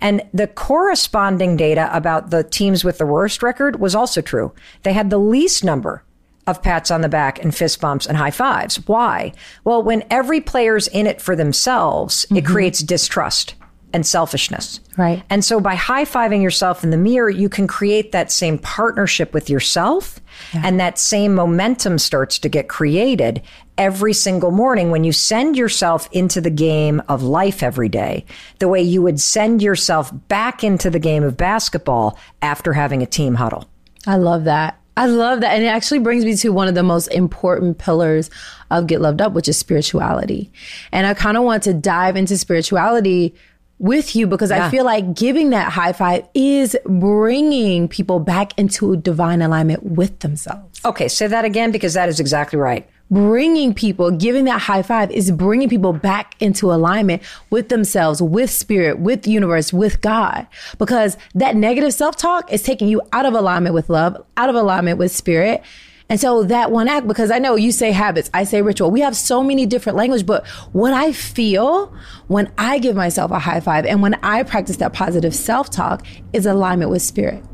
[0.00, 4.52] And the corresponding data about the teams with the worst record was also true.
[4.82, 6.04] They had the least number
[6.46, 8.76] of pats on the back and fist bumps and high fives.
[8.88, 9.32] Why?
[9.64, 12.52] Well, when every player's in it for themselves, it mm-hmm.
[12.52, 13.54] creates distrust
[13.92, 14.80] and selfishness.
[14.96, 15.22] Right.
[15.28, 19.34] And so by high fiving yourself in the mirror, you can create that same partnership
[19.34, 20.18] with yourself.
[20.54, 23.42] And that same momentum starts to get created
[23.78, 28.24] every single morning when you send yourself into the game of life every day,
[28.58, 33.06] the way you would send yourself back into the game of basketball after having a
[33.06, 33.68] team huddle.
[34.06, 34.78] I love that.
[34.96, 35.54] I love that.
[35.54, 38.30] And it actually brings me to one of the most important pillars
[38.70, 40.52] of Get Loved Up, which is spirituality.
[40.92, 43.34] And I kind of want to dive into spirituality
[43.78, 48.96] with you because I feel like giving that high five is bringing people back into
[48.96, 50.80] divine alignment with themselves.
[50.84, 52.88] Okay, say that again because that is exactly right.
[53.12, 58.50] Bringing people, giving that high five is bringing people back into alignment with themselves, with
[58.50, 60.46] spirit, with universe, with God.
[60.78, 64.54] Because that negative self talk is taking you out of alignment with love, out of
[64.54, 65.62] alignment with spirit.
[66.08, 68.90] And so that one act, because I know you say habits, I say ritual.
[68.90, 71.94] We have so many different language, but what I feel
[72.28, 76.06] when I give myself a high five and when I practice that positive self talk
[76.32, 77.44] is alignment with spirit.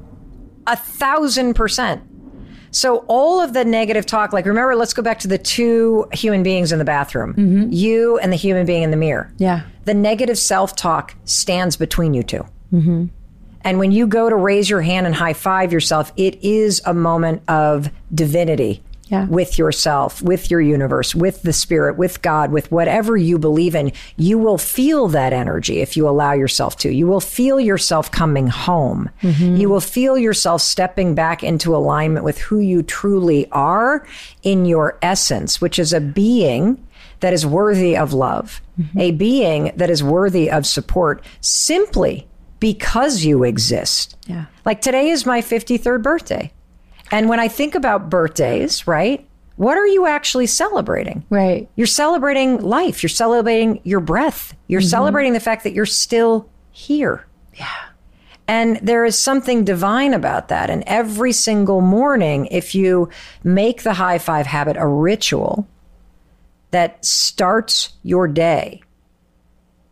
[0.69, 2.03] A thousand percent.
[2.71, 6.43] So all of the negative talk, like remember, let's go back to the two human
[6.43, 7.35] beings in the bathroom,
[7.71, 9.33] you and the human being in the mirror.
[9.39, 9.63] Yeah.
[9.85, 13.07] The negative self talk stands between you 2 Mm-hmm.
[13.63, 16.95] And when you go to raise your hand and high five yourself, it is a
[16.95, 19.27] moment of divinity Yeah.
[19.27, 23.93] with yourself, with your universe, with the spirit, with God, with whatever you believe in.
[24.17, 26.93] You will feel that energy if you allow yourself to.
[26.93, 29.09] You will feel yourself coming home.
[29.23, 29.57] Mm-hmm.
[29.57, 34.07] You will feel yourself stepping back into alignment with who you truly are
[34.43, 36.87] in your essence, which is a being
[37.21, 38.99] that is worthy of love, mm-hmm.
[38.99, 42.29] a being that is worthy of support simply
[42.61, 44.17] because you exist.
[44.27, 44.47] Yeah.
[44.65, 46.53] Like today is my 53rd birthday.
[47.11, 49.27] And when I think about birthdays, right?
[49.57, 51.25] What are you actually celebrating?
[51.31, 51.69] Right.
[51.75, 53.03] You're celebrating life.
[53.03, 54.57] You're celebrating your breath.
[54.69, 54.89] You're mm-hmm.
[54.89, 57.27] celebrating the fact that you're still here.
[57.55, 57.67] Yeah.
[58.47, 60.71] And there is something divine about that.
[60.71, 63.11] And every single morning, if you
[63.45, 65.69] make the high five habit a ritual
[66.71, 68.83] that starts your day,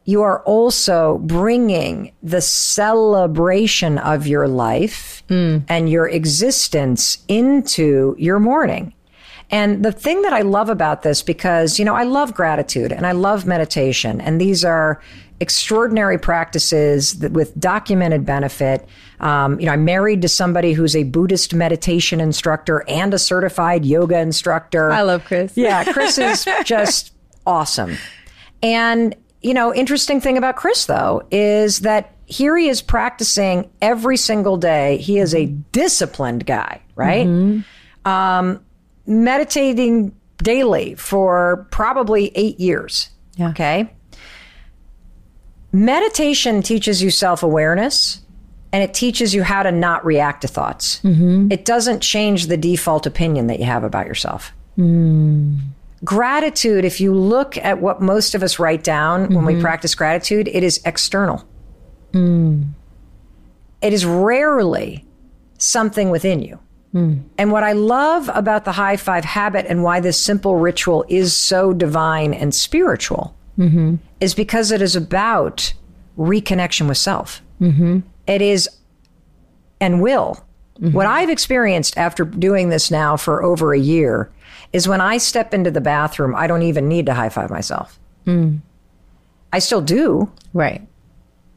[0.07, 5.23] you are also bringing the celebration of your life
[5.69, 8.95] and your existence into your morning.
[9.51, 13.07] And the thing that I love about this, because, you know, I love gratitude and
[13.07, 15.01] I love meditation, and these are
[15.39, 18.89] extraordinary practices that with documented benefit.
[19.21, 23.85] Um, you know, I'm married to somebody who's a Buddhist meditation instructor and a certified
[23.85, 24.91] yoga instructor.
[24.91, 25.57] I love Chris.
[25.57, 27.13] Yeah, Chris is just
[27.47, 27.97] awesome.
[28.63, 34.17] And, you know, interesting thing about Chris, though, is that here he is practicing every
[34.17, 34.97] single day.
[34.99, 37.27] He is a disciplined guy, right?
[37.27, 38.09] Mm-hmm.
[38.09, 38.65] Um,
[39.07, 43.11] meditating daily for probably eight years.
[43.37, 43.51] Yeah.
[43.51, 43.93] Okay.
[45.73, 48.23] Meditation teaches you self awareness
[48.73, 51.01] and it teaches you how to not react to thoughts.
[51.03, 51.53] Mm-hmm.
[51.53, 54.53] It doesn't change the default opinion that you have about yourself.
[54.77, 55.59] Mm.
[56.05, 59.63] Gratitude, if you look at what most of us write down when we mm-hmm.
[59.63, 61.47] practice gratitude, it is external.
[62.13, 62.69] Mm.
[63.81, 65.05] It is rarely
[65.59, 66.59] something within you.
[66.95, 67.25] Mm.
[67.39, 71.37] And what I love about the high five habit and why this simple ritual is
[71.37, 73.97] so divine and spiritual mm-hmm.
[74.21, 75.73] is because it is about
[76.19, 77.43] reconnection with self.
[77.61, 78.01] Mm-hmm.
[78.27, 78.69] It is
[79.81, 80.43] and will.
[80.79, 84.31] What I've experienced after doing this now for over a year
[84.73, 87.99] is when I step into the bathroom, I don't even need to high five myself.
[88.25, 88.57] Hmm.
[89.53, 90.87] I still do, Right.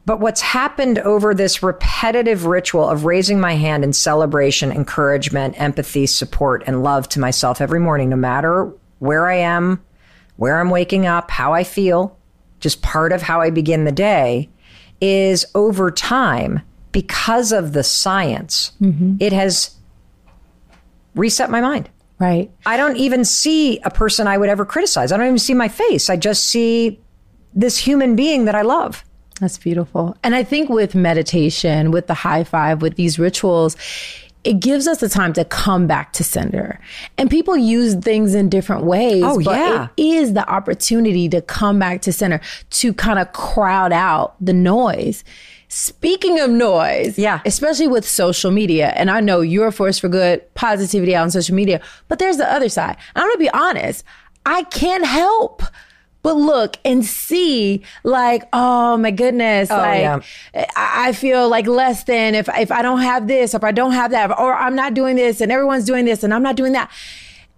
[0.06, 6.06] but what's happened over this repetitive ritual of raising my hand in celebration, encouragement, empathy,
[6.06, 9.82] support, and love to myself every morning, no matter where I am,
[10.36, 12.16] where I'm waking up, how I feel,
[12.60, 14.48] just part of how I begin the day,
[15.00, 16.60] is over time,
[16.92, 19.16] because of the science, mm-hmm.
[19.20, 19.76] it has
[21.14, 21.88] reset my mind.
[22.20, 22.50] Right.
[22.66, 25.10] I don't even see a person I would ever criticize.
[25.10, 26.10] I don't even see my face.
[26.10, 27.00] I just see
[27.54, 29.04] this human being that I love.
[29.40, 30.16] That's beautiful.
[30.22, 33.74] And I think with meditation, with the high five, with these rituals,
[34.44, 36.78] it gives us the time to come back to center.
[37.16, 39.22] And people use things in different ways.
[39.24, 39.88] Oh, but yeah.
[39.96, 44.52] It is the opportunity to come back to center, to kind of crowd out the
[44.52, 45.24] noise.
[45.72, 47.38] Speaking of noise, Yeah.
[47.44, 51.30] especially with social media, and I know you're a force for good, positivity out on
[51.30, 52.96] social media, but there's the other side.
[53.14, 54.04] I'm gonna be honest,
[54.44, 55.62] I can't help
[56.22, 60.18] but look and see like, oh my goodness, oh, like yeah.
[60.54, 63.92] I I feel like less than if if I don't have this, if I don't
[63.92, 66.72] have that, or I'm not doing this, and everyone's doing this, and I'm not doing
[66.72, 66.90] that.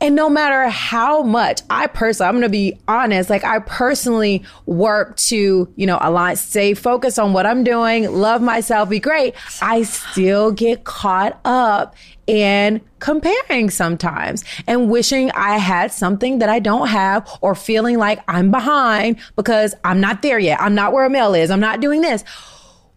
[0.02, 4.42] And no matter how much I personally, I'm going to be honest, like I personally
[4.66, 9.36] work to, you know, align, stay focused on what I'm doing, love myself, be great.
[9.62, 11.94] I still get caught up
[12.26, 18.24] in comparing sometimes and wishing I had something that I don't have or feeling like
[18.26, 20.60] I'm behind because I'm not there yet.
[20.60, 21.48] I'm not where a male is.
[21.48, 22.24] I'm not doing this.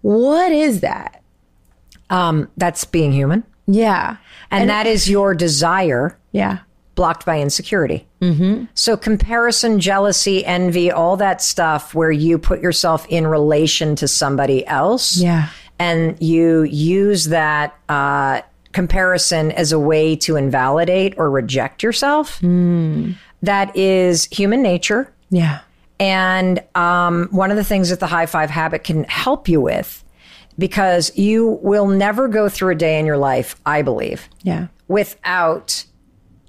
[0.01, 1.21] What is that?
[2.09, 3.43] Um, that's being human.
[3.67, 4.17] Yeah.
[4.49, 6.59] And, that is your desire Yeah.
[6.95, 8.07] Blocked by insecurity.
[8.21, 8.65] Mm-hmm.
[8.73, 14.65] So, comparison, jealousy, envy, all that stuff where you put yourself in relation to somebody
[14.67, 15.17] else.
[15.17, 15.49] Yeah.
[15.77, 22.39] And you use that uh, comparison as a way to invalidate or reject yourself.
[23.41, 25.13] That is human nature.
[25.29, 25.59] Yeah.
[25.99, 30.03] And um, one of the things that the high five habit can help you with,
[30.57, 34.67] because you will never go through a day in your life, I believe, Yeah.
[34.87, 35.85] without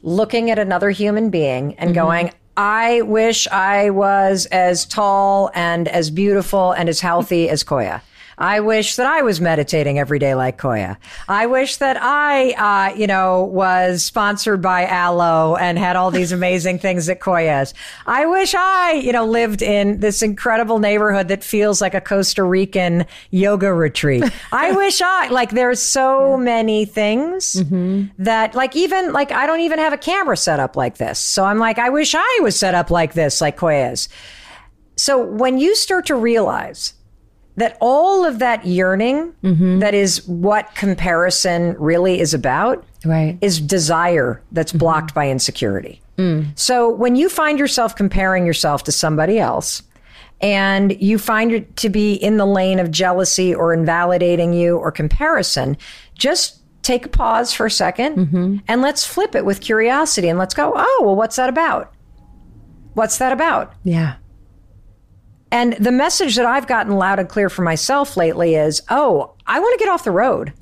[0.06, 1.94] looking at another human being and mm-hmm.
[1.94, 8.00] going, I wish I was as tall and as beautiful and as healthy as Koya.
[8.38, 10.98] I wish that I was meditating every day like Koya.
[11.26, 16.32] I wish that I, uh, you know, was sponsored by Alo and had all these
[16.32, 17.72] amazing things that Koya is.
[18.06, 22.42] I wish I, you know, lived in this incredible neighborhood that feels like a Costa
[22.44, 24.24] Rican yoga retreat.
[24.52, 27.54] I wish I, like, there's so many things
[28.18, 31.18] that, like, even, like, I don't even have a camera set up like this.
[31.18, 34.08] So I'm like, I wish I was set up like this, like Koya is.
[34.96, 36.94] So when you start to realize
[37.56, 39.78] that all of that yearning mm-hmm.
[39.78, 43.38] that is what comparison really is about Right.
[43.40, 44.78] is desire that's mm-hmm.
[44.78, 46.00] blocked by insecurity.
[46.18, 46.58] Mm.
[46.58, 49.82] So when you find yourself comparing yourself to somebody else
[50.40, 54.90] and you find it to be in the lane of jealousy or invalidating you or
[54.90, 55.76] comparison,
[56.14, 58.56] just take a pause for a 2nd mm-hmm.
[58.68, 61.92] and let's flip it with curiosity and let's go, oh, well, what's that about?
[62.94, 63.74] What's that about?
[63.84, 64.16] Yeah.
[65.50, 69.60] And the message that I've gotten loud and clear for myself lately is oh, I
[69.60, 70.52] want to get off the road.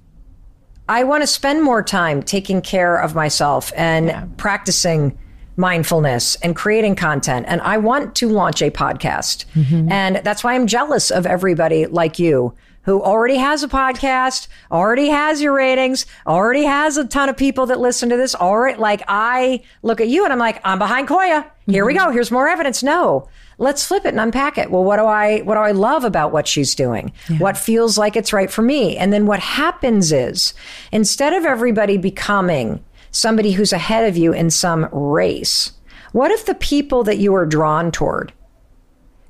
[0.89, 5.19] I want to spend more time taking care of myself and practicing
[5.57, 7.47] mindfulness and creating content.
[7.49, 9.47] And I want to launch a podcast.
[9.55, 9.91] Mm-hmm.
[9.91, 15.09] And that's why I'm jealous of everybody like you who already has a podcast, already
[15.09, 18.35] has your ratings, already has a ton of people that listen to this.
[18.35, 21.51] Already, like I look at you and I'm like, I'm behind Koya.
[21.67, 22.09] Here we mm-hmm.
[22.09, 22.13] go.
[22.13, 22.83] Here's more evidence.
[22.83, 23.29] No,
[23.59, 24.71] let's flip it and unpack it.
[24.71, 27.13] Well, what do I, what do I love about what she's doing?
[27.39, 28.97] What feels like it's right for me?
[28.97, 30.55] And then what happens is
[30.93, 35.73] instead of everybody becoming somebody who's ahead of you in some race,
[36.13, 38.33] what if the people that you are drawn toward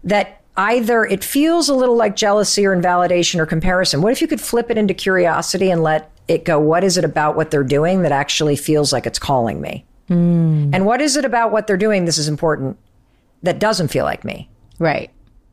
[0.04, 4.02] that either it feels a little like jealousy or invalidation or comparison.
[4.02, 6.58] What if you could flip it into curiosity and let it go?
[6.60, 9.84] What is it about what they're doing that actually feels like it's calling me?
[10.08, 10.70] Hmm.
[10.72, 12.04] And what is it about what they're doing?
[12.04, 12.78] This is important
[13.44, 14.50] that doesn't feel like me.
[14.78, 15.10] Right.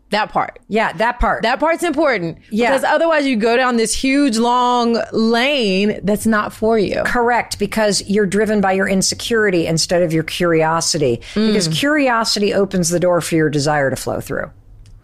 [0.09, 0.59] That part.
[0.67, 1.43] Yeah, that part.
[1.43, 2.39] That part's important.
[2.49, 2.71] Yeah.
[2.71, 7.01] Because otherwise you go down this huge long lane that's not for you.
[7.05, 11.21] Correct, because you're driven by your insecurity instead of your curiosity.
[11.35, 11.47] Mm.
[11.47, 14.51] Because curiosity opens the door for your desire to flow through.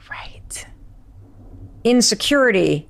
[0.09, 0.65] Right.
[1.85, 2.89] Insecurity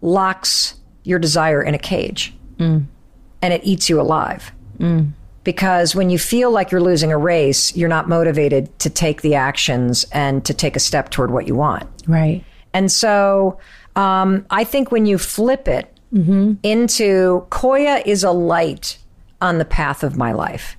[0.00, 2.34] locks your desire in a cage.
[2.58, 2.86] Mm.
[3.40, 4.52] and it eats you alive.
[4.78, 5.12] Mm.
[5.44, 9.34] Because when you feel like you're losing a race, you're not motivated to take the
[9.34, 11.88] actions and to take a step toward what you want.
[12.06, 12.44] Right.
[12.72, 13.58] And so
[13.96, 15.88] um, I think when you flip it
[16.62, 18.98] into Koya is a light
[19.40, 20.76] on the path of my life.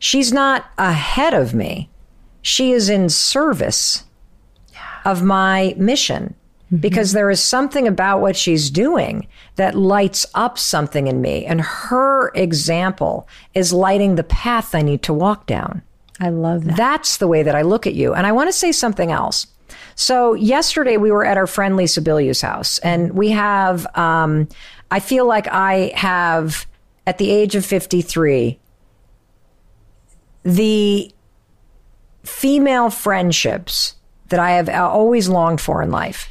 [0.00, 1.88] She's not ahead of me.
[2.42, 4.04] She is in service
[5.04, 6.34] of my mission
[6.78, 11.44] because there is something about what she's doing that lights up something in me.
[11.44, 15.82] And her example is lighting the path I need to walk down.
[16.20, 16.76] I love that.
[16.76, 18.14] That's the way that I look at you.
[18.14, 19.46] And I want to say something else.
[19.94, 23.86] So yesterday we were at our friend Lisa Bilyeu's house, and we have.
[23.96, 24.48] Um,
[24.90, 26.66] I feel like I have,
[27.06, 28.58] at the age of fifty-three,
[30.42, 31.12] the
[32.22, 33.94] female friendships
[34.28, 36.28] that I have always longed for in life,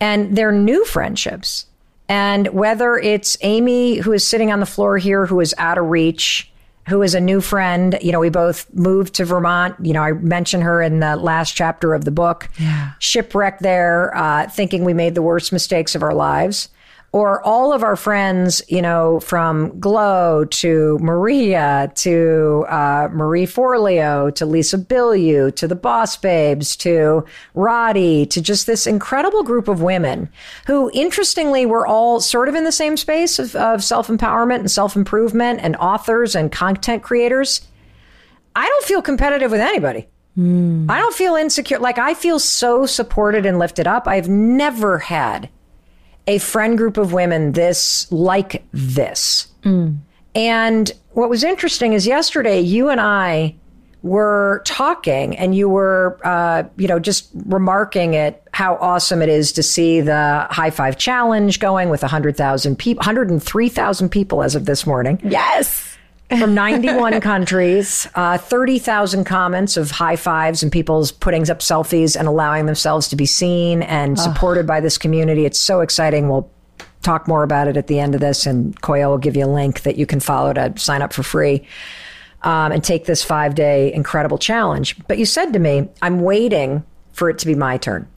[0.00, 1.66] and they're new friendships.
[2.08, 5.86] And whether it's Amy, who is sitting on the floor here, who is out of
[5.86, 6.50] reach,
[6.88, 7.98] who is a new friend.
[8.00, 9.74] You know, we both moved to Vermont.
[9.84, 12.48] You know, I mentioned her in the last chapter of the book.
[12.58, 12.92] Yeah.
[13.00, 16.68] Shipwrecked there, uh, thinking we made the worst mistakes of our lives.
[17.16, 24.34] Or all of our friends, you know, from Glow to Maria to uh, Marie Forleo
[24.34, 29.80] to Lisa Bilyeu to the Boss Babes to Roddy to just this incredible group of
[29.80, 30.28] women
[30.66, 34.70] who, interestingly, were all sort of in the same space of, of self empowerment and
[34.70, 37.62] self improvement and authors and content creators.
[38.54, 40.06] I don't feel competitive with anybody.
[40.90, 41.78] I don't feel insecure.
[41.78, 44.06] Like I feel so supported and lifted up.
[44.06, 45.48] I've never had
[46.26, 49.46] a friend group of women this like this.
[50.34, 53.56] And what was interesting is yesterday you and I
[54.02, 59.50] were talking and you were uh, you know just remarking at how awesome it is
[59.52, 64.86] to see the high five challenge going with 100,000 people 103,000 people as of this
[64.86, 65.95] morning Yes.
[66.28, 72.26] From 91 countries, uh, 30,000 comments of high fives and people's putting up selfies and
[72.26, 75.44] allowing themselves to be seen and supported by this community.
[75.44, 76.28] It's so exciting.
[76.28, 76.50] We'll
[77.02, 79.46] talk more about it at the end of this, and Koya will give you a
[79.46, 81.64] link that you can follow to sign up for free
[82.42, 84.96] um, and take this five day incredible challenge.
[85.06, 88.08] But you said to me, I'm waiting for it to be my turn.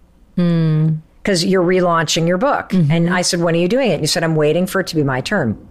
[1.22, 2.74] Because you're relaunching your book.
[2.89, 3.95] And I said, When are you doing it?
[3.95, 5.68] And you said, I'm waiting for it to be my turn.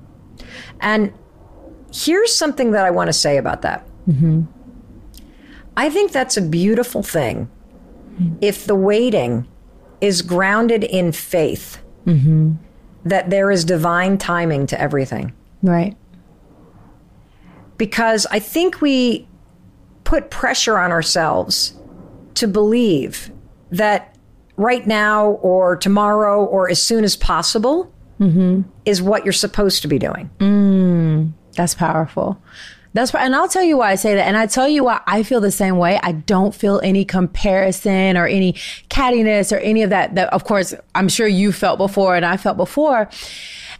[0.80, 1.12] And
[1.92, 3.86] here's something that I want to say about that.
[4.08, 4.42] Mm-hmm.
[5.76, 7.48] I think that's a beautiful thing
[8.40, 9.46] if the waiting
[10.00, 12.54] is grounded in faith mm-hmm.
[13.04, 15.32] that there is divine timing to everything.
[15.62, 15.96] Right.
[17.76, 19.28] Because I think we
[20.02, 21.76] put pressure on ourselves
[22.34, 23.30] to believe
[23.70, 24.16] that
[24.56, 28.62] right now or tomorrow or as soon as possible mm-hmm.
[28.84, 30.30] is what you're supposed to be doing.
[30.38, 31.32] Mm.
[31.58, 32.40] That's powerful.
[32.92, 35.24] That's and I'll tell you why I say that, and I tell you why I
[35.24, 35.98] feel the same way.
[36.04, 38.52] I don't feel any comparison or any
[38.90, 40.14] cattiness or any of that.
[40.14, 43.10] That of course I'm sure you felt before, and I felt before.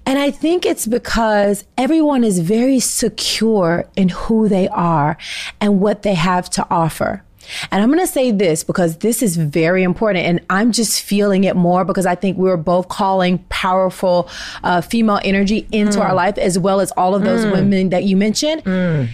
[0.05, 5.17] And I think it's because everyone is very secure in who they are
[5.61, 7.23] and what they have to offer.
[7.71, 10.25] And I'm going to say this because this is very important.
[10.27, 14.29] And I'm just feeling it more because I think we're both calling powerful
[14.63, 16.17] uh, female energy into our mm.
[16.17, 17.53] life, as well as all of those mm.
[17.53, 18.65] women that you mentioned.
[18.65, 19.09] Mm.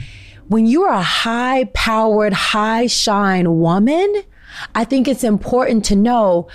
[0.48, 4.22] When you are a high powered, high shine woman,
[4.74, 6.48] I think it's important to know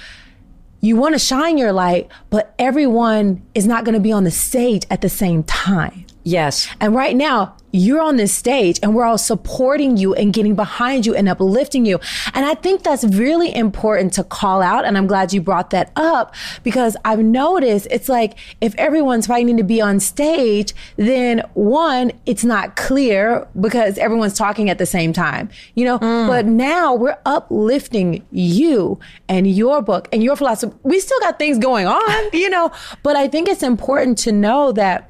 [0.82, 4.32] you want to shine your light, but everyone is not going to be on the
[4.32, 6.06] stage at the same time.
[6.24, 6.68] Yes.
[6.80, 11.06] And right now, you're on this stage and we're all supporting you and getting behind
[11.06, 12.00] you and uplifting you.
[12.34, 14.86] And I think that's really important to call out.
[14.86, 19.58] And I'm glad you brought that up because I've noticed it's like if everyone's fighting
[19.58, 25.14] to be on stage, then one, it's not clear because everyone's talking at the same
[25.14, 26.00] time, you know?
[26.00, 26.28] Mm.
[26.28, 30.76] But now we're uplifting you and your book and your philosophy.
[30.84, 32.72] We still got things going on, you know?
[33.04, 35.10] But I think it's important to know that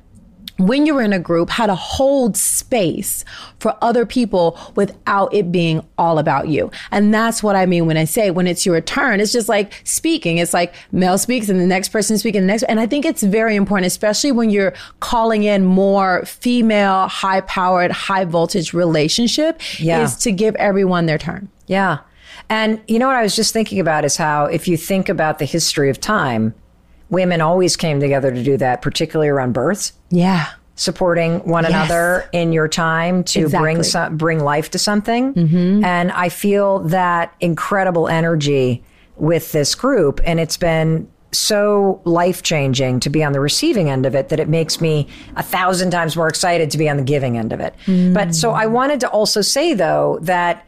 [0.59, 3.23] when you're in a group, how to hold space
[3.59, 6.69] for other people without it being all about you.
[6.91, 9.81] And that's what I mean when I say when it's your turn, it's just like
[9.85, 10.37] speaking.
[10.37, 12.63] It's like Mel speaks and the next person speaks and the next.
[12.63, 17.91] And I think it's very important, especially when you're calling in more female, high powered,
[17.91, 20.03] high voltage relationship Yeah.
[20.03, 21.49] is to give everyone their turn.
[21.67, 21.99] Yeah.
[22.49, 25.39] And you know what I was just thinking about is how, if you think about
[25.39, 26.53] the history of time,
[27.09, 30.45] women always came together to do that, particularly around births, Yeah.
[30.75, 31.73] supporting one Yes.
[31.73, 35.33] another in your time to bring some, bring life to something.
[35.33, 35.83] Mm-hmm.
[35.83, 38.83] And I feel that incredible energy
[39.17, 44.05] with this group, and it's been so life changing to be on the receiving end
[44.05, 47.03] of it that it makes me a thousand times more excited to be on the
[47.03, 47.75] giving end of it.
[47.85, 48.13] Mm.
[48.15, 50.65] But so I wanted to also say, though, that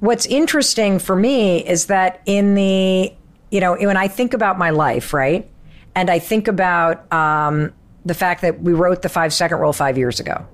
[0.00, 3.12] what's interesting for me is that in the,
[3.54, 5.48] you know, when I think about my life, right?
[5.94, 7.72] And I think about um,
[8.04, 10.44] the fact that we wrote the five second rule five years ago.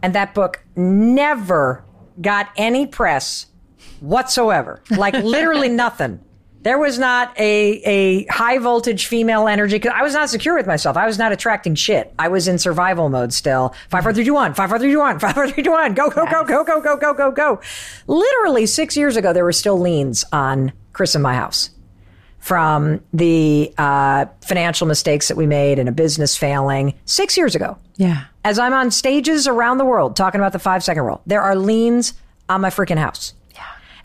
[0.00, 1.84] And that book never
[2.22, 3.48] got any press
[4.00, 6.20] whatsoever, like literally nothing.
[6.62, 9.78] There was not a, a high voltage female energy.
[9.78, 10.96] Cause I was not secure with myself.
[10.96, 12.14] I was not attracting shit.
[12.18, 13.74] I was in survival mode still.
[13.90, 14.54] Five, four, three, two, one.
[14.54, 15.18] Five, four, three, two, one.
[15.18, 15.92] Five, four, three, two, one.
[15.92, 17.60] Go, go, go, go, go, go, go, go, go.
[18.06, 21.68] Literally six years ago, there were still liens on Chris in my house
[22.42, 27.78] from the uh, financial mistakes that we made and a business failing six years ago.
[27.98, 28.24] Yeah.
[28.44, 31.54] As I'm on stages around the world talking about the five second rule, there are
[31.54, 32.14] liens
[32.48, 33.34] on my freaking house.
[33.54, 33.62] Yeah.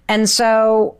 [0.08, 0.98] And so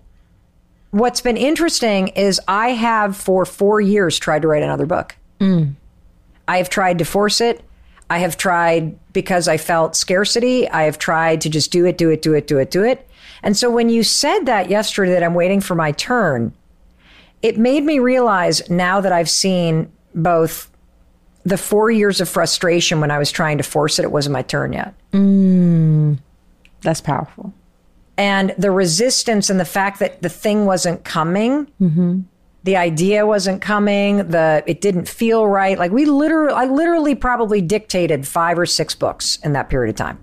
[0.90, 5.16] what's been interesting is I have for four years tried to write another book.
[6.48, 7.64] I have tried to force it.
[8.10, 10.68] I have tried because I felt scarcity.
[10.70, 13.08] I have tried to just do it, do it, do it, do it, do it.
[13.44, 16.52] And so when you said that yesterday that I'm waiting for my turn,
[17.42, 20.70] it made me realize now that I've seen both
[21.44, 24.42] the four years of frustration when I was trying to force it, it wasn't my
[24.42, 24.94] turn yet.
[25.14, 26.20] Mm.
[26.82, 27.54] That's powerful.
[28.18, 32.22] and the resistance and the fact that the thing wasn't coming mm-hmm.
[32.64, 37.62] the idea wasn't coming the it didn't feel right like we literally i literally probably
[37.62, 40.18] dictated five or six books in that period of time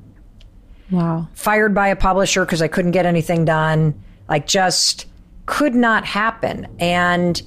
[0.90, 1.28] Wow.
[1.34, 3.94] fired by a publisher because i couldn't get anything done
[4.28, 5.06] like just
[5.46, 7.42] could not happen and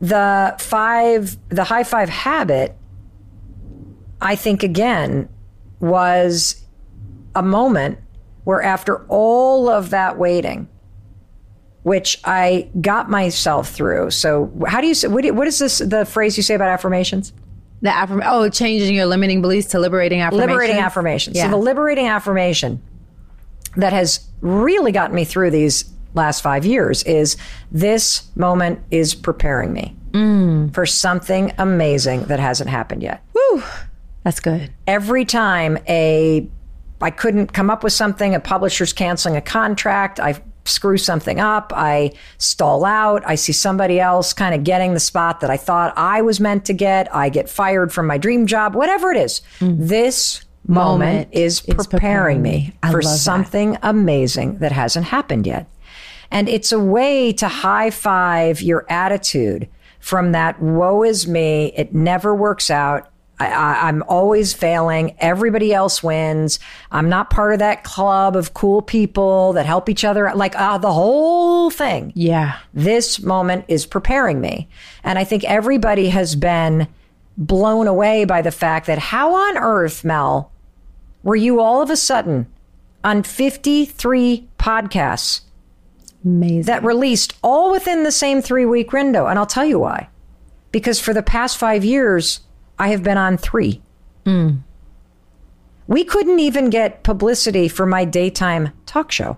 [0.00, 2.76] the five the high five habit
[4.20, 5.28] i think again
[5.80, 6.64] was
[7.34, 7.98] a moment
[8.44, 10.66] where after all of that waiting
[11.82, 16.04] which i got myself through so how do you say what, what is this the
[16.04, 17.32] phrase you say about affirmations
[17.82, 20.48] The affirm oh, changing your limiting beliefs to liberating affirmations.
[20.50, 21.44] liberating affirmation Yeah.
[21.44, 22.80] so the liberating affirmation
[23.76, 27.36] that has really gotten me through these last five years is
[27.70, 30.74] this moment is preparing me Mm.
[30.74, 33.62] for something amazing that hasn't happened yet Woo!
[34.24, 34.70] That's good.
[34.86, 36.46] every time a
[37.00, 41.72] I couldn't come up with something, a publisher's canceling a contract, I screw something up,
[41.74, 45.92] I stall out, I see somebody else kind of getting the spot that I thought
[45.96, 49.40] I was meant to get, I get fired from my dream job, whatever it is.
[49.60, 52.72] This moment, Moment is is preparing, preparing me.
[52.84, 53.18] I for love that.
[53.18, 55.66] something amazing that hasn't happened yet.
[56.32, 59.68] And it's a way to high five your attitude
[60.00, 63.08] from that woe is me, it never works out.
[63.38, 65.14] I, I'm always failing.
[65.18, 66.58] Everybody else wins.
[66.90, 70.32] I'm not part of that club of cool people that help each other.
[70.34, 72.12] Like uh, the whole thing.
[72.16, 72.58] Yeah.
[72.74, 74.68] This moment is preparing me.
[75.04, 76.88] And I think everybody has been
[77.36, 80.50] blown away by the fact that how on earth, Mel,
[81.22, 82.46] were you all of a sudden
[83.04, 85.42] on 53 podcasts
[86.24, 86.62] Amazing.
[86.62, 89.26] that released all within the same three week window.
[89.26, 90.08] And I'll tell you why.
[90.70, 92.40] Because for the past five years,
[92.78, 93.82] I have been on three.
[94.24, 94.58] Hmm.
[95.86, 99.36] We couldn't even get publicity for my daytime talk show.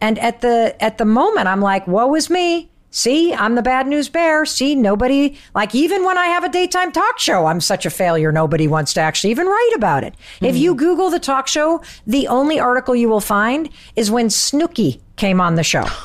[0.00, 2.70] And at the at the moment, I'm like, woe is me.
[2.96, 4.46] See, I'm the bad news bear.
[4.46, 8.32] See, nobody, like, even when I have a daytime talk show, I'm such a failure.
[8.32, 10.14] Nobody wants to actually even write about it.
[10.40, 10.62] If hmm.
[10.62, 15.42] you Google the talk show, the only article you will find is when Snooki came
[15.42, 15.84] on the show.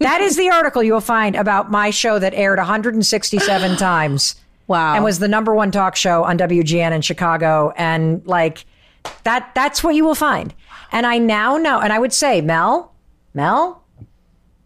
[0.00, 4.36] That is the article you will find about my show that aired 167 times.
[4.68, 4.94] Wow.
[4.94, 7.72] And was the number one talk show on WGN in Chicago.
[7.76, 8.64] And like
[9.24, 10.54] that, that's what you will find.
[10.92, 12.94] And I now know, and I would say, Mel,
[13.34, 13.82] Mel,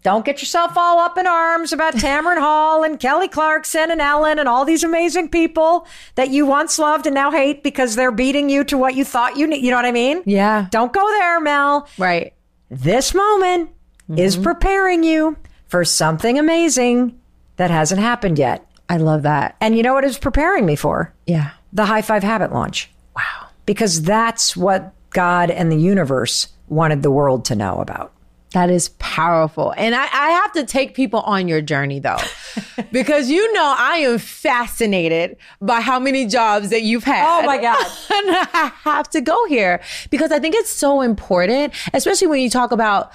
[0.03, 4.39] don't get yourself all up in arms about Tamron Hall and Kelly Clarkson and Ellen
[4.39, 5.87] and all these amazing people
[6.17, 9.37] that you once loved and now hate because they're beating you to what you thought
[9.37, 9.65] you need.
[9.65, 10.23] You know what I mean?
[10.27, 10.67] Yeah.
[10.71, 11.89] Don't go there, Mel.
[11.99, 12.35] Right.
[12.69, 13.71] This moment
[14.17, 14.45] is mm-hmm.
[14.45, 15.37] preparing you
[15.69, 17.19] for something amazing
[17.57, 18.69] that hasn't happened yet.
[18.89, 19.57] I love that.
[19.61, 21.15] And you know what it's preparing me for?
[21.27, 21.51] Yeah.
[21.73, 22.91] The High Five Habit launch.
[23.17, 23.49] Wow.
[23.67, 28.13] Because that's what God and the universe wanted the world to know about.
[28.53, 29.73] That is powerful.
[29.77, 32.19] And I, I have to take people on your journey though,
[32.93, 37.25] because you know I am fascinated by how many jobs that you've had.
[37.43, 37.85] Oh, my God.
[38.13, 39.81] and I have to go here
[40.11, 43.11] because I think it's so important, especially when you talk about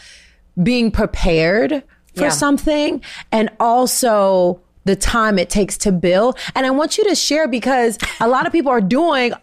[0.62, 1.84] being prepared
[2.16, 2.30] for Yeah.
[2.30, 6.38] something and also the time it takes to build.
[6.56, 9.34] And I want you to share because a lot of people are doing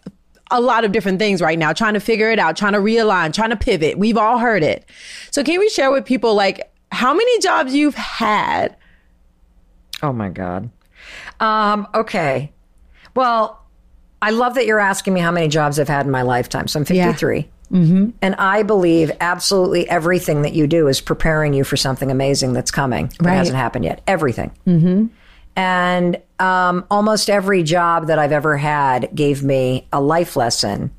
[0.51, 3.33] a lot of different things right now, trying to figure it out, trying to realign,
[3.33, 3.97] trying to pivot.
[3.97, 4.85] We've all heard it.
[5.31, 8.75] So can we share with people like how many jobs you've had
[10.03, 10.69] Oh my God.
[11.39, 12.51] Um, okay.
[13.15, 13.61] Well,
[14.21, 16.67] I love that you're asking me how many jobs I've had in my lifetime.
[16.67, 17.49] So I'm 53.
[17.71, 18.09] Mm-hmm.
[18.21, 22.71] And I believe absolutely everything that you do is preparing you for something amazing that's
[22.71, 23.35] coming that Right.
[23.35, 24.01] hasn't happened yet.
[24.05, 24.51] Everything.
[24.67, 25.05] Mm-hmm.
[25.55, 30.91] And um, almost every job that I've ever had gave me a life lesson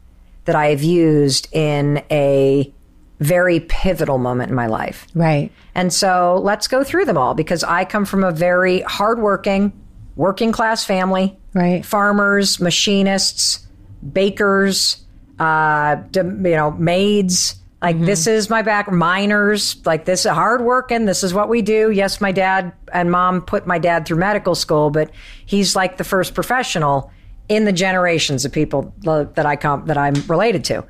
[0.44, 2.72] that I have used in a
[3.20, 5.06] very pivotal moment in my life.
[5.14, 5.50] Right.
[5.74, 9.72] And so let's go through them all because I come from a very hardworking,
[10.16, 11.38] working class family.
[11.54, 11.84] Right.
[11.84, 13.66] Farmers, machinists,
[14.12, 15.04] bakers,
[15.38, 17.56] uh, you know, maids.
[17.86, 18.34] Like this mm-hmm.
[18.34, 18.90] is my back.
[18.90, 19.76] Miners.
[19.86, 21.04] Like this is hard working.
[21.04, 21.92] This is what we do.
[21.92, 25.12] Yes, my dad and mom put my dad through medical school, but
[25.44, 27.12] he's like the first professional
[27.48, 30.84] in the generations of people that I come that I'm related to.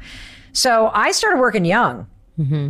[0.55, 2.07] So I started working young.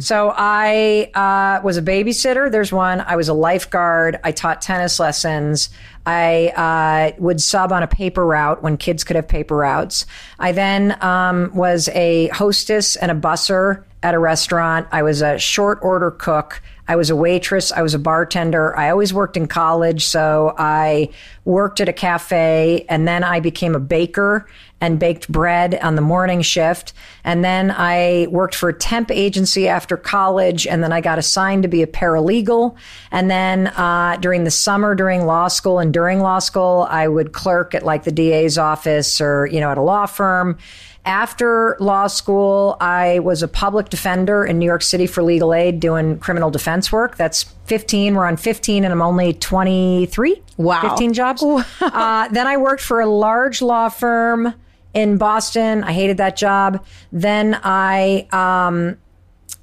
[0.01, 2.51] So I uh, was a babysitter.
[2.51, 3.01] There's one.
[3.01, 4.19] I was a lifeguard.
[4.23, 5.71] I taught tennis lessons.
[6.07, 10.07] I uh, would sub on a paper route when kids could have paper routes.
[10.39, 14.87] I then um, was a hostess and a busser at a restaurant.
[14.93, 16.62] I was a short order cook.
[16.89, 17.72] I was a waitress.
[17.72, 18.76] I was a bartender.
[18.76, 20.07] I always worked in college.
[20.07, 21.11] So I
[21.45, 24.47] worked at a cafe and then I became a baker
[24.80, 26.93] and baked bread on the morning shift.
[27.24, 30.66] And then I worked for a temp agency after college.
[30.66, 32.76] And then I got assigned to be a paralegal.
[33.11, 37.32] And then uh, during the summer, during law school and during law school, I would
[37.32, 40.59] clerk at like the DA's office or, you know, at a law firm.
[41.07, 45.79] After law school, I was a public defender in New York City for legal aid
[45.79, 47.17] doing criminal defense work.
[47.17, 48.17] That's 15.
[48.17, 50.43] We're on 15, and I'm only 23.
[50.57, 50.83] Wow.
[50.83, 51.43] 15 jobs.
[51.81, 54.53] uh, then I worked for a large law firm
[54.95, 55.85] in Boston.
[55.85, 56.85] I hated that job.
[57.13, 58.99] Then I um,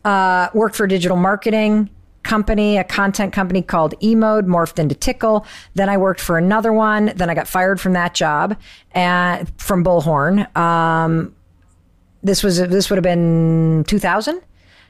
[0.06, 1.90] uh, worked for digital marketing
[2.38, 5.46] company, a content company called eMode, morphed into Tickle.
[5.76, 7.12] Then I worked for another one.
[7.16, 8.58] Then I got fired from that job
[8.94, 10.36] and from Bullhorn.
[10.58, 11.36] Um,
[12.24, 14.42] this was this would have been 2000.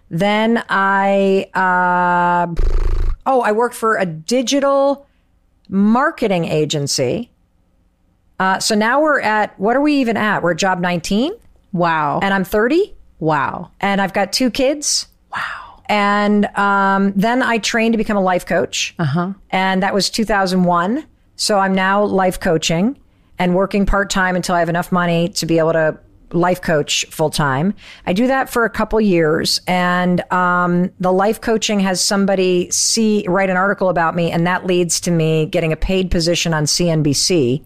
[0.10, 2.48] Then I uh,
[3.26, 5.06] oh I worked for a digital
[5.68, 7.30] marketing agency.
[8.40, 10.44] Uh, so now we're at what are we even at?
[10.44, 11.34] We're at job 19,
[11.74, 12.20] Wow.
[12.24, 13.70] and I'm 30, wow.
[13.82, 15.08] and I've got two kids.
[15.88, 18.96] And um, then I trained to become a life coach.
[19.00, 19.34] Uh-huh.
[19.50, 21.06] And that was 2001.
[21.36, 22.98] So I'm now life coaching
[23.40, 26.00] and working part time until I have enough money to be able to
[26.34, 27.74] life coach full time.
[28.06, 29.60] I do that for a couple years.
[29.68, 34.66] And um, the life coaching has somebody see write an article about me, and that
[34.66, 37.64] leads to me getting a paid position on CNBC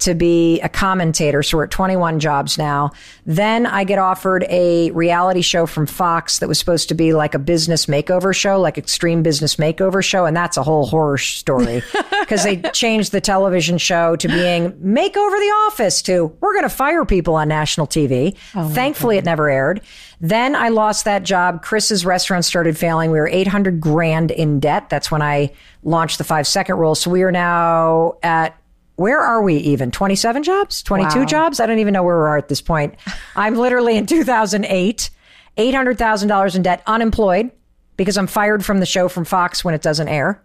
[0.00, 1.42] to be a commentator.
[1.42, 2.90] So we're at 21 jobs now.
[3.26, 7.34] Then I get offered a reality show from Fox that was supposed to be like
[7.34, 10.26] a business makeover show, like extreme business makeover show.
[10.26, 11.82] And that's a whole horror story
[12.20, 16.64] because they changed the television show to being make over the office to we're going
[16.64, 18.36] to fire people on national TV.
[18.54, 19.80] Oh Thankfully, it never aired.
[20.20, 21.62] Then I lost that job.
[21.62, 23.10] Chris's restaurant started failing.
[23.10, 24.88] We were 800 grand in debt.
[24.90, 26.94] That's when I launched the five second rule.
[26.94, 28.58] So we are now at
[28.96, 29.90] where are we even?
[29.90, 30.82] 27 jobs?
[30.82, 31.24] 22 Wow.
[31.24, 31.60] jobs?
[31.60, 32.94] I don't even know where we are at this point.
[33.36, 35.10] I'm literally in 2008,
[35.58, 37.50] $800,000 in debt, unemployed
[37.96, 40.42] because I'm fired from the show from Fox when it doesn't air.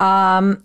[0.00, 0.62] Um,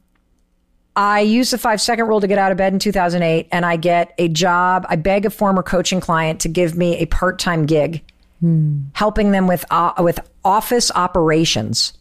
[0.96, 3.78] I use the five second rule to get out of bed in 2008 and I
[3.78, 4.86] get a job.
[4.90, 8.04] I beg a former coaching client to give me a part time gig.
[8.94, 11.94] Helping them with uh, with office operations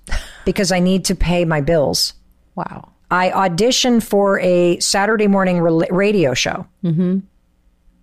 [0.46, 2.14] because I need to pay my bills.
[2.54, 2.88] Wow.
[3.10, 7.18] I auditioned for a Saturday morning radio show mm-hmm.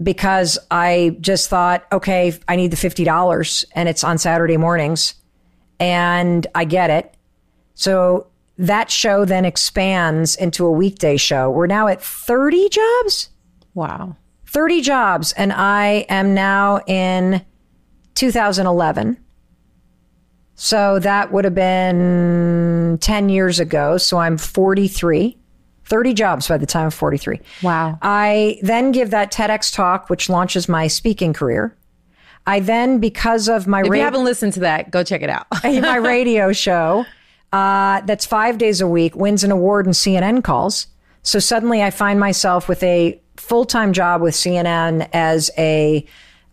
[0.01, 5.13] because I just thought, okay, I need the $50 and it's on Saturday mornings
[5.79, 7.13] and I get it.
[7.75, 8.27] So
[8.57, 11.49] that show then expands into a weekday show.
[11.49, 13.29] We're now at 30 jobs,
[13.77, 14.15] Wow.
[14.47, 15.33] 30 jobs.
[15.33, 17.45] And I am now in
[18.15, 19.17] 2011.
[20.59, 23.97] So that would have been 10 years ago.
[23.97, 25.37] So I'm 43,
[25.85, 27.39] 30 jobs by the time I'm 43.
[27.61, 27.99] Wow.
[28.01, 31.77] I then give that TEDx talk, which launches my speaking career.
[32.47, 35.29] I then, because of my If ra- you haven't listened to that, go check it
[35.29, 35.45] out.
[35.63, 37.05] my radio show,
[37.53, 40.87] uh, that's five days a week, wins an award and CNN calls.
[41.21, 46.03] So suddenly I find myself with a full time job with CNN as a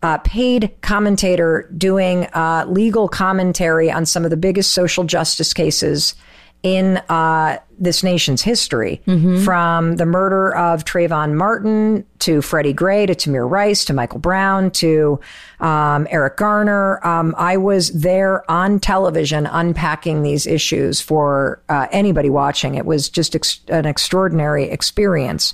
[0.05, 6.15] uh, paid commentator doing uh, legal commentary on some of the biggest social justice cases
[6.63, 9.45] in uh, this nation's history, Mm-hmm.
[9.45, 14.71] from the murder of Trayvon Martin to Freddie Gray to Tamir Rice to Michael Brown
[14.71, 15.21] to
[15.61, 17.07] um, Eric Garner.
[17.07, 22.77] Um, I was there on television unpacking these issues for uh, anybody watching.
[22.77, 25.53] It was just ex- an extraordinary experience.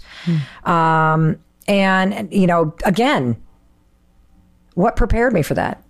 [0.64, 3.36] Um, and, you know, again,
[4.75, 5.83] what prepared me for that?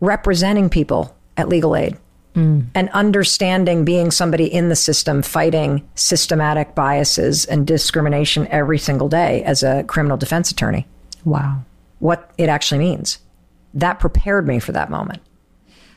[0.00, 1.96] Representing people at legal aid
[2.36, 9.44] and understanding being somebody in the system fighting systematic biases and discrimination every single day
[9.44, 10.84] as a criminal defense attorney,
[11.24, 11.58] Wow.
[12.00, 13.18] what it actually means.
[13.74, 15.22] That prepared me for that moment.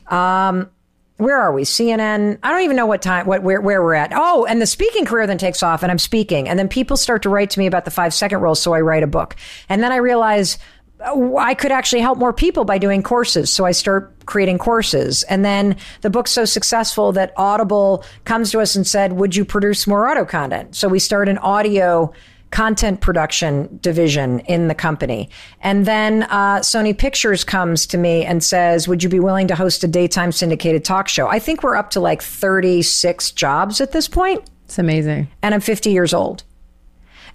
[0.07, 0.69] Um,
[1.17, 1.63] where are we?
[1.63, 2.37] CNN.
[2.43, 4.11] I don't even know what time, what where where we're at.
[4.13, 7.23] Oh, and the speaking career then takes off, and I'm speaking, and then people start
[7.23, 9.35] to write to me about the five second rule, so I write a book,
[9.69, 10.59] and then I realize
[10.99, 15.45] I could actually help more people by doing courses, so I start creating courses, and
[15.45, 19.85] then the book's so successful that Audible comes to us and said, "Would you produce
[19.85, 22.11] more audio content?" So we start an audio
[22.49, 25.29] content production division in the company.
[25.61, 29.55] And then uh, Sony Pictures comes to me and says, Would you be willing to
[29.55, 31.27] host a daytime syndicated talk show?
[31.27, 35.27] I think we're up to like 36 jobs at this point, It's amazing.
[35.41, 36.43] and I'm 50 years old.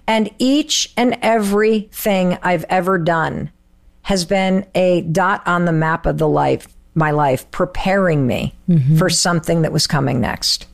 [0.07, 3.51] And each and every thing I've ever done
[4.03, 8.97] has been a dot on the map of the life, my life, preparing me mm-hmm.
[8.97, 10.67] for something that was coming next.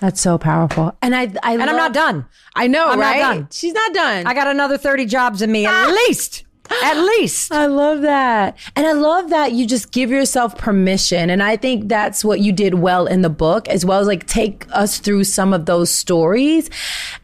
[0.00, 0.96] That's so powerful.
[1.00, 2.26] And I, I And I'm not done.
[2.56, 3.20] I know, I'm not right?
[3.20, 3.48] done.
[3.52, 4.26] She's not done.
[4.26, 5.92] I got another 30 jobs in me at ah!
[6.06, 6.44] least.
[6.70, 7.52] At least.
[7.52, 8.56] I love that.
[8.76, 11.30] And I love that you just give yourself permission.
[11.30, 14.26] And I think that's what you did well in the book, as well as like
[14.26, 16.70] take us through some of those stories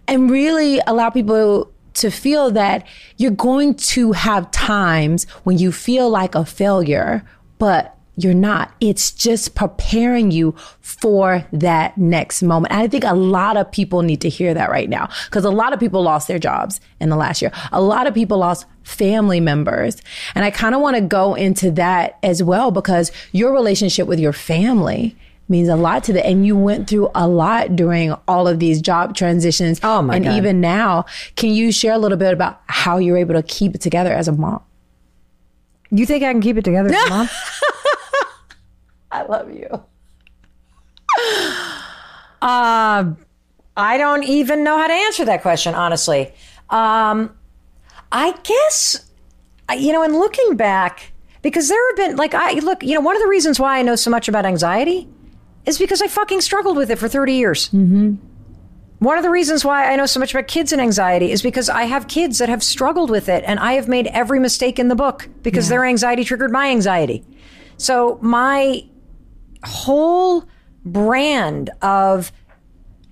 [0.06, 2.86] and really allow people to feel that
[3.16, 7.24] you're going to have times when you feel like a failure,
[7.58, 8.74] but you're not.
[8.80, 12.72] It's just preparing you for that next moment.
[12.72, 15.50] And I think a lot of people need to hear that right now because a
[15.50, 17.52] lot of people lost their jobs in the last year.
[17.70, 19.98] A lot of people lost family members.
[20.34, 24.18] And I kind of want to go into that as well because your relationship with
[24.18, 25.16] your family
[25.48, 26.26] means a lot to that.
[26.26, 29.78] And you went through a lot during all of these job transitions.
[29.82, 30.36] Oh, my And God.
[30.36, 31.06] even now,
[31.36, 34.26] can you share a little bit about how you're able to keep it together as
[34.26, 34.60] a mom?
[35.90, 37.28] You think I can keep it together, Mom?
[39.10, 39.68] I love you.
[43.78, 46.32] I don't even know how to answer that question, honestly.
[46.70, 47.34] Um,
[48.10, 49.10] I guess,
[49.76, 53.16] you know, in looking back, because there have been, like, I look, you know, one
[53.16, 55.08] of the reasons why I know so much about anxiety
[55.66, 57.68] is because I fucking struggled with it for 30 years.
[57.68, 58.14] Mm-hmm.
[58.98, 61.68] One of the reasons why I know so much about kids and anxiety is because
[61.68, 64.88] I have kids that have struggled with it, and I have made every mistake in
[64.88, 67.24] the book because their anxiety triggered my anxiety.
[67.76, 68.84] So my
[69.64, 70.44] whole
[70.84, 72.32] brand of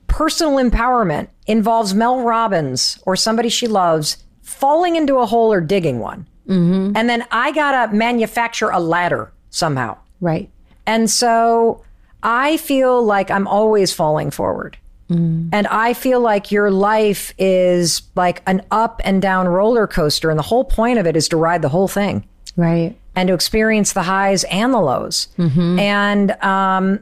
[0.06, 5.98] personal empowerment involves Mel Robbins or somebody she loves falling into a hole or digging
[5.98, 6.26] one.
[6.48, 6.96] Mm-hmm.
[6.96, 9.98] And then I got to manufacture a ladder somehow.
[10.20, 10.50] Right.
[10.86, 11.84] And so
[12.22, 14.78] I feel like I'm always falling forward.
[15.08, 20.30] And I feel like your life is like an up and down roller coaster.
[20.30, 22.26] And the whole point of it is to ride the whole thing
[22.56, 22.96] Right.
[23.16, 25.28] And to experience the highs and the lows.
[25.80, 27.00] And, um,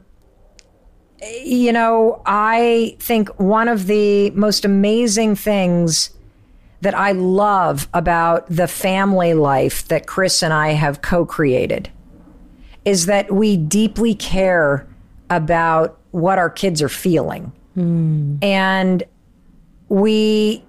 [1.43, 6.09] you know, I think one of the most amazing things
[6.81, 11.89] that I love about the family life that Chris and I have co created
[12.85, 14.87] is that we deeply care
[15.29, 17.51] about what our kids are feeling.
[18.43, 19.03] And
[19.89, 20.63] we,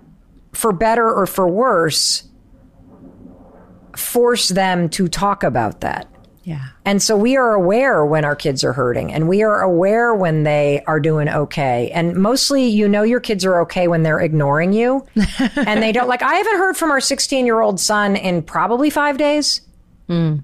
[0.53, 2.25] for better or for worse,
[3.97, 6.09] force them to talk about that.
[6.47, 6.64] Yeah.
[6.84, 10.44] And so we are aware when our kids are hurting and we are aware when
[10.44, 11.90] they are doing okay.
[11.90, 15.05] And mostly you know your kids are okay when they're ignoring you
[15.57, 19.61] and they don't like I haven't heard from our 16-year-old son in probably 5 days.
[20.07, 20.36] Hmm.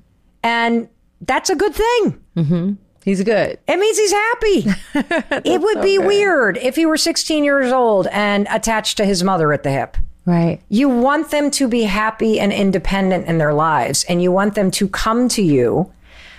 [0.42, 0.88] And
[1.20, 2.20] that's a good thing.
[2.36, 2.72] Mm-hmm.
[3.04, 3.58] He's good.
[3.68, 4.64] It means he's happy.
[5.48, 9.52] it would be weird if he were 16 years old and attached to his mother
[9.52, 9.96] at the hip.
[10.24, 10.60] Right.
[10.68, 14.70] You want them to be happy and independent in their lives, and you want them
[14.72, 15.92] to come to you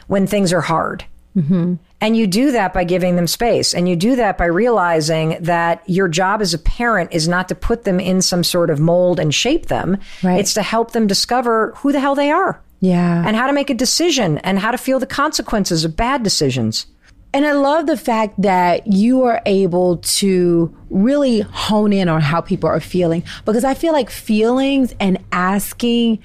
[0.08, 1.06] when things are hard.
[1.36, 1.76] Mm-hmm.
[2.00, 3.74] And you do that by giving them space.
[3.74, 7.56] And you do that by realizing that your job as a parent is not to
[7.56, 9.98] put them in some sort of mold and shape them.
[10.22, 10.40] Right.
[10.40, 13.24] It's to help them discover who the hell they are Yeah.
[13.26, 16.86] and how to make a decision and how to feel the consequences of bad decisions.
[17.34, 22.42] And I love the fact that you are able to really hone in on how
[22.42, 26.20] people are feeling because I feel like feelings and asking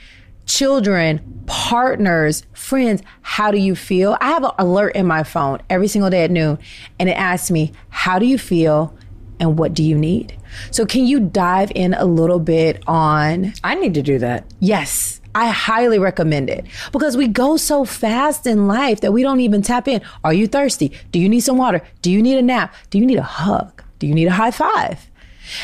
[0.45, 4.19] children, partners, friends, how do you feel?
[4.21, 6.59] I have an alert in my phone every single day at noon,
[6.99, 8.97] and it asks me, How do you feel
[9.41, 10.37] and what do you need?
[10.71, 13.53] So, can you dive in a little bit on?
[13.63, 14.45] I need to do that.
[14.61, 15.18] Yes.
[15.35, 19.63] I highly recommend it because we go so fast in life that we don't even
[19.63, 20.01] tap in.
[20.25, 20.93] Are you thirsty?
[21.13, 21.83] Do you need some water?
[22.03, 22.75] Do you need a nap?
[22.91, 23.83] Do you need a hug?
[23.99, 25.11] Do you need a high five?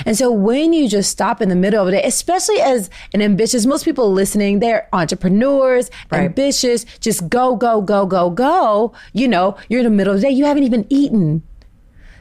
[0.07, 3.21] And so when you just stop in the middle of the day, especially as an
[3.21, 6.23] ambitious, most people listening, they're entrepreneurs, Right.
[6.25, 8.93] ambitious, just go, go, go, go, go.
[9.13, 11.43] You know, you're in the middle of the day, you haven't even eaten.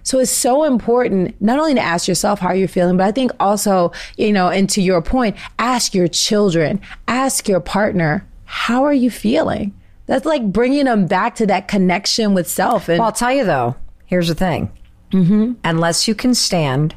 [0.04, 3.32] So it's so important not only to ask yourself how you're feeling, but I think
[3.40, 8.94] also, you know, and to your point, ask your children, ask your partner, how are
[8.94, 9.74] you feeling?
[10.06, 12.90] That's like bringing them back to that connection with self.
[12.90, 13.76] And Well, I'll tell you though,
[14.06, 14.72] here's the thing.
[15.12, 15.54] Mm-hmm.
[15.64, 16.96] Unless you can stand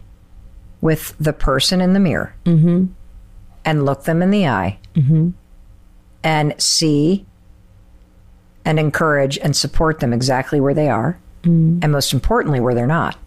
[0.80, 2.34] with the person in the mirror
[3.64, 4.78] and look them in the eye
[6.24, 7.24] and see
[8.64, 11.82] and encourage and support them exactly where they are, Mm.
[11.82, 13.18] and most importantly, where they're not.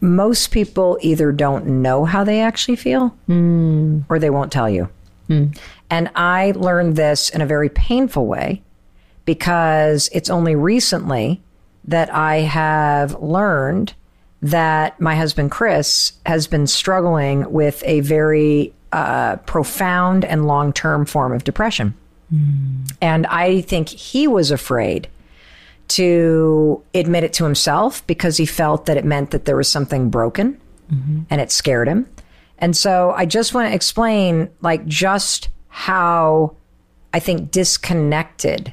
[0.00, 4.04] Most people either don't know how they actually feel mm.
[4.08, 4.88] or they won't tell you.
[5.28, 5.58] Mm.
[5.88, 8.62] And I learned this in a very painful way
[9.24, 11.40] because it's only recently
[11.84, 13.94] that I have learned
[14.42, 21.04] that my husband Chris has been struggling with a very uh, profound and long term
[21.04, 21.94] form of depression.
[23.00, 25.08] And I think he was afraid
[25.88, 30.10] to admit it to himself because he felt that it meant that there was something
[30.10, 30.60] broken
[31.30, 32.08] and it scared him.
[32.58, 36.56] And so I just want to explain like just how
[37.12, 38.72] I think disconnected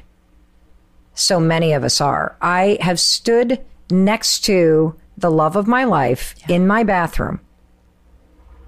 [1.14, 2.36] so many of us are.
[2.40, 7.40] I have stood next to the love of my life in my bathroom.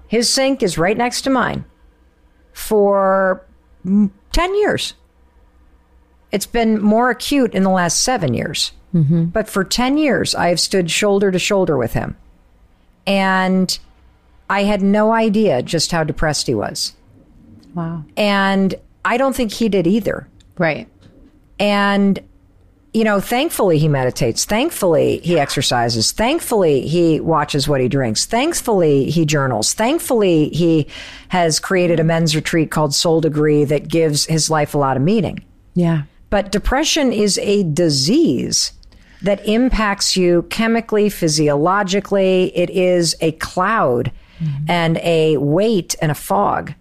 [0.07, 1.65] His sink is right next to mine
[2.53, 3.45] for
[3.85, 4.93] mm, 10 years.
[6.31, 8.71] It's been more acute in the last seven years.
[8.93, 9.25] Mm-hmm.
[9.25, 12.15] But for 10 years, I have stood shoulder to shoulder with him.
[13.05, 13.77] And
[14.49, 16.93] I had no idea just how depressed he was.
[17.73, 18.03] wow.
[18.15, 18.75] And
[19.05, 20.27] I don't think he did either.
[20.57, 20.87] Right.
[21.59, 22.19] And,
[22.93, 24.45] you know, thankfully he meditates.
[24.45, 26.11] Thankfully he exercises.
[26.11, 28.25] Thankfully he watches what he drinks.
[28.25, 29.73] Thankfully he journals.
[29.73, 30.87] Thankfully he
[31.29, 35.03] has created a men's retreat called Soul Degree that gives his life a lot of
[35.03, 35.43] meaning.
[35.73, 36.03] Yeah.
[36.29, 38.73] But depression is a disease
[39.21, 42.55] that impacts you chemically, physiologically.
[42.55, 44.11] It is a cloud
[44.67, 46.73] and a weight and a fog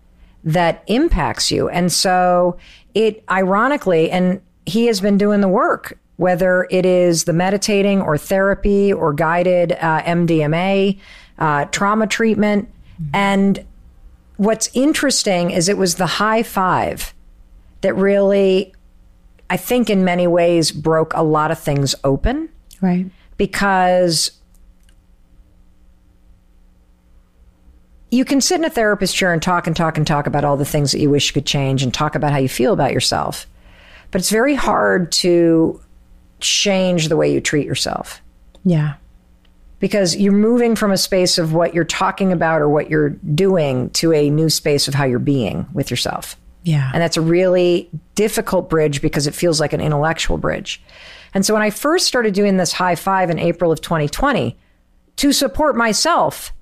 [0.44, 1.68] that impacts you.
[1.68, 2.58] And so
[2.94, 8.18] it ironically, and he has been doing the work, whether it is the meditating or
[8.18, 10.98] therapy or guided uh, MDMA,
[11.38, 12.68] uh, trauma treatment.
[13.14, 13.64] And
[14.36, 17.14] what's interesting is it was the high five
[17.80, 18.72] that really,
[19.48, 22.48] I think, in many ways, broke a lot of things open
[22.82, 23.06] Right.
[23.36, 24.32] because
[28.10, 30.56] you can sit in a therapist chair and talk and talk and talk about all
[30.56, 32.92] the things that you wish you could change and talk about how you feel about
[32.92, 33.46] yourself.
[34.10, 35.80] But it's very hard to
[36.40, 38.20] change the way you treat yourself
[38.64, 38.94] Yeah.
[39.80, 43.90] because you're moving from a space of what you're talking about or what you're doing
[43.90, 46.36] to a new space of how you're being with yourself.
[46.66, 46.90] Yeah.
[46.92, 50.82] And that's a really difficult bridge because it feels like an intellectual bridge.
[51.32, 54.58] And so when I first started doing this high five in April of 2020
[55.14, 56.52] to support myself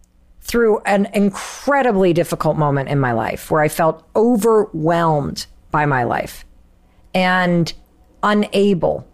[0.42, 6.44] through an incredibly difficult moment in my life where I felt overwhelmed by my life
[7.14, 7.72] and
[8.22, 9.08] unable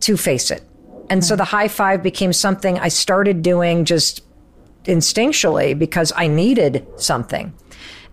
[0.00, 0.62] to face it.
[1.08, 1.38] And so mm.
[1.38, 4.20] the high five became something I started doing just
[4.84, 7.54] instinctually because I needed something.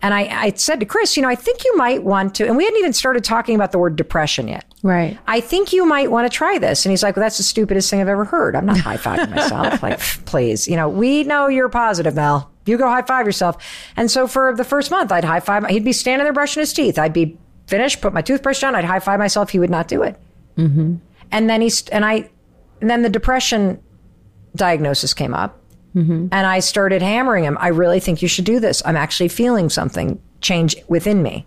[0.03, 2.57] And I, I said to Chris, you know, I think you might want to, and
[2.57, 4.65] we hadn't even started talking about the word depression yet.
[4.83, 5.17] Right.
[5.27, 6.85] I think you might want to try this.
[6.85, 8.53] And he's like, well, that's the stupidest thing I've ever heard.
[8.57, 9.81] I'm not high fiving myself.
[9.81, 12.51] like, please, you know, we know you're positive, Mel.
[12.65, 13.63] You go high five yourself.
[13.95, 15.65] And so for the first month, I'd high five.
[15.67, 16.99] He'd be standing there brushing his teeth.
[16.99, 17.37] I'd be
[17.67, 18.75] finished, put my toothbrush down.
[18.75, 19.51] I'd high five myself.
[19.51, 20.17] He would not do it.
[20.57, 20.95] Mm-hmm.
[21.31, 22.29] And then he's, and I,
[22.81, 23.81] and then the depression
[24.53, 25.62] diagnosis came up.
[25.95, 26.27] Mm-hmm.
[26.31, 27.57] And I started hammering him.
[27.59, 28.81] I really think you should do this.
[28.85, 31.45] I'm actually feeling something change within me.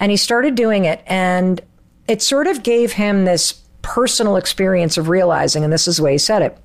[0.00, 1.02] And he started doing it.
[1.06, 1.60] And
[2.08, 6.12] it sort of gave him this personal experience of realizing, and this is the way
[6.12, 6.58] he said it.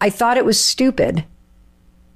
[0.00, 1.24] I thought it was stupid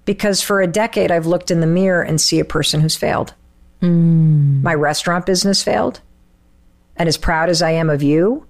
[0.04, 3.34] because for a decade I've looked in the mirror and see a person who's failed.
[3.82, 4.62] Mm.
[4.62, 6.00] My restaurant business failed.
[6.96, 8.46] And as proud as I am of you,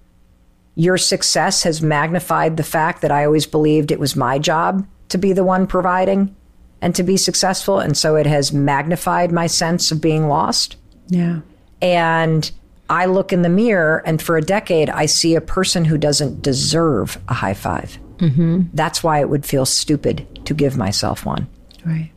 [0.75, 5.19] your success has magnified the fact that I always believed it was my job to
[5.19, 6.35] be the one providing
[6.81, 7.79] and to be successful.
[7.79, 10.77] And so it has magnified my sense of being lost.
[11.09, 11.41] Yeah.
[11.81, 12.51] And
[12.91, 16.43] I look in the mirror, and for a decade, I see a person who doesn't
[16.43, 18.63] deserve a high 5 mm-hmm.
[18.73, 21.49] That's why it would feel stupid to give myself one.
[21.85, 22.11] Right.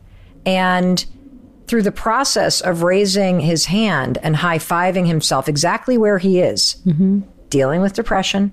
[0.46, 1.04] And
[1.66, 6.74] through the process of raising his hand and high fiving himself exactly where he is,
[7.48, 8.52] dealing with depression,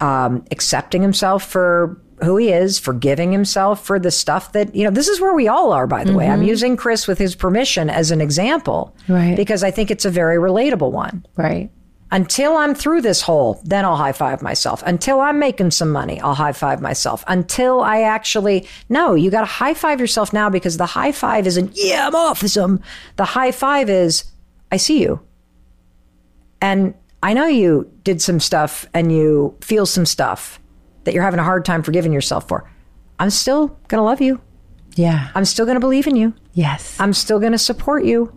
[0.00, 4.90] um, accepting himself for who he is, forgiving himself for the stuff that, you know,
[4.90, 6.26] this is where we all are, by the way.
[6.26, 6.48] I'm mm-hmm.
[6.48, 8.94] using Chris with his permission as an example.
[9.08, 9.36] Right.
[9.36, 11.26] Because I think it's a very relatable one.
[11.36, 11.70] Right.
[12.12, 14.82] Until I'm through this hole, then I'll high five myself.
[14.86, 17.24] Until I'm making some money, I'll high five myself.
[17.26, 21.46] Until I actually, no, you got to high five yourself now because the high five
[21.46, 22.64] isn't, yeah, I'm awesome.
[22.64, 22.80] Um,
[23.16, 24.24] the high five is,
[24.70, 25.20] I see you.
[26.60, 30.60] And I know you did some stuff and you feel some stuff
[31.06, 32.70] that you're having a hard time forgiving yourself for.
[33.18, 34.40] I'm still going to love you.
[34.94, 35.30] Yeah.
[35.34, 36.34] I'm still going to believe in you.
[36.52, 37.00] Yes.
[37.00, 38.34] I'm still going to support you.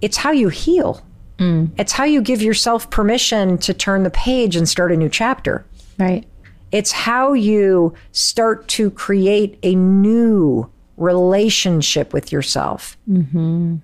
[0.00, 1.04] It's how you heal.
[1.38, 1.70] Mm.
[1.78, 5.66] It's how you give yourself permission to turn the page and start a new chapter.
[5.98, 6.26] right.
[6.70, 12.98] It's how you start to create a new relationship with yourself.
[13.08, 13.76] Mm-hmm.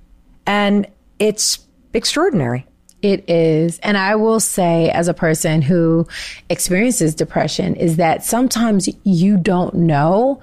[0.46, 0.86] And
[1.18, 2.66] it's extraordinary.
[3.04, 3.78] It is.
[3.80, 6.08] And I will say, as a person who
[6.48, 10.40] experiences depression, is that sometimes you don't know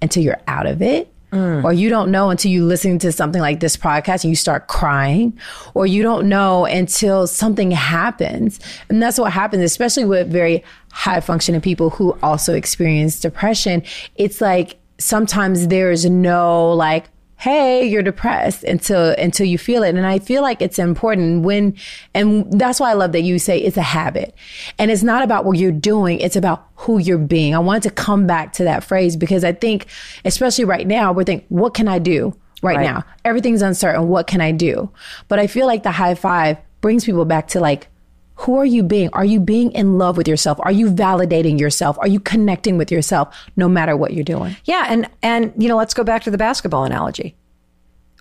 [0.00, 1.12] until you're out of it.
[1.32, 1.64] Mm.
[1.64, 4.68] Or you don't know until you listen to something like this podcast and you start
[4.68, 5.36] crying,
[5.74, 8.60] or you don't know until something happens.
[8.88, 13.82] And that's what happens, especially with very high functioning people who also experience depression.
[14.14, 17.06] It's like sometimes there's no like,
[17.38, 19.94] hey you're depressed until until you feel it.
[19.94, 21.76] And i feel like it's important when
[22.14, 24.34] and that's why i love that you say it's a habit.
[24.78, 27.54] And it's not about what you're doing it's about who you're being.
[27.54, 29.86] I wanted to come back to that phrase because i think
[30.24, 32.84] especially right now we're thinking what can i do right, Right.
[32.84, 33.04] now?
[33.24, 34.08] Everything's uncertain.
[34.08, 34.90] What can i do?
[35.28, 37.88] But i feel like the high five brings people back to like
[38.36, 39.08] who are you being?
[39.12, 40.58] Are you being in love with yourself?
[40.60, 41.98] Are you validating yourself?
[41.98, 44.56] Are you connecting with yourself no matter what you're doing?
[44.64, 47.34] Yeah, and and you know, let's go back to the basketball analogy.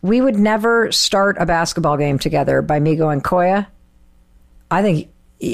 [0.01, 3.67] We would never start a basketball game together by me going, Koya,
[4.71, 5.09] I think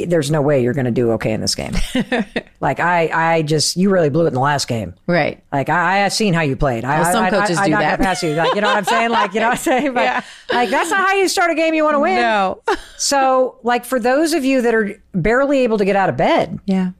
[0.07, 1.73] there's no way you're going to do okay in this game.
[2.61, 4.93] like I, I just you really blew it in the last game.
[5.07, 5.43] Right.
[5.51, 6.85] Like I, I have seen how you played.
[6.85, 7.99] I, Well, some I, coaches I, I, do that.
[7.99, 8.33] pass you.
[8.33, 9.09] Like, you know what I'm saying?
[9.09, 9.93] Like you know what I'm saying?
[9.93, 10.21] But Yeah.
[10.51, 12.15] like that's not how you start a game you want to win.
[12.15, 12.61] No.
[12.97, 16.59] So like for those of you that are barely able to get out of bed,
[16.65, 16.91] Yeah.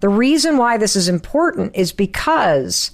[0.00, 2.92] the reason why this is important is because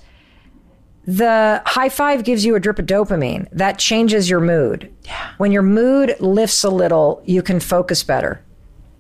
[1.07, 4.93] the high five gives you a drip of dopamine that changes your mood.
[5.05, 5.31] Yeah.
[5.39, 8.43] When your mood lifts a little, you can focus better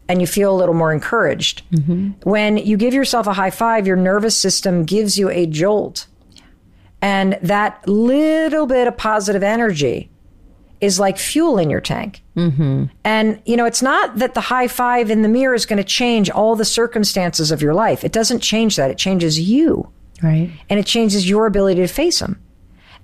[0.08, 1.62] and you feel a little more encouraged.
[1.72, 2.28] Mm-hmm.
[2.28, 6.06] When you give yourself a high five, your nervous system gives you a jolt.
[7.00, 10.10] And that little bit of positive energy
[10.80, 12.22] is like fuel in your tank.
[12.36, 12.84] Mm-hmm.
[13.04, 15.84] And, you know, it's not that the high five in the mirror is going to
[15.84, 18.04] change all the circumstances of your life.
[18.04, 18.90] It doesn't change that.
[18.90, 19.90] It changes you
[20.22, 20.50] Right.
[20.68, 22.40] and it changes your ability to face them.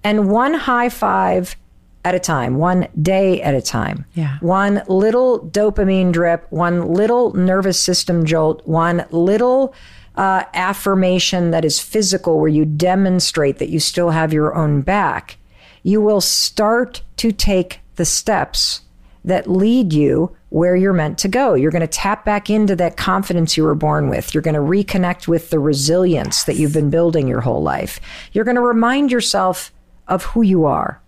[0.03, 1.57] And one high five
[2.05, 4.37] at a time, one day at a time, Yeah.
[4.41, 9.75] one little dopamine drip, one little nervous system jolt, one little
[10.17, 15.39] uh, affirmation that is physical where you demonstrate that you still have your own back,
[15.83, 18.83] you will start to take the steps
[19.25, 21.55] that lead you where you're meant to go.
[21.55, 24.35] You're going to tap back into that confidence you were born with.
[24.35, 27.99] You're going to reconnect with the resilience that you've been building your whole life.
[28.33, 29.73] You're going to remind yourself
[30.07, 31.01] of who you are.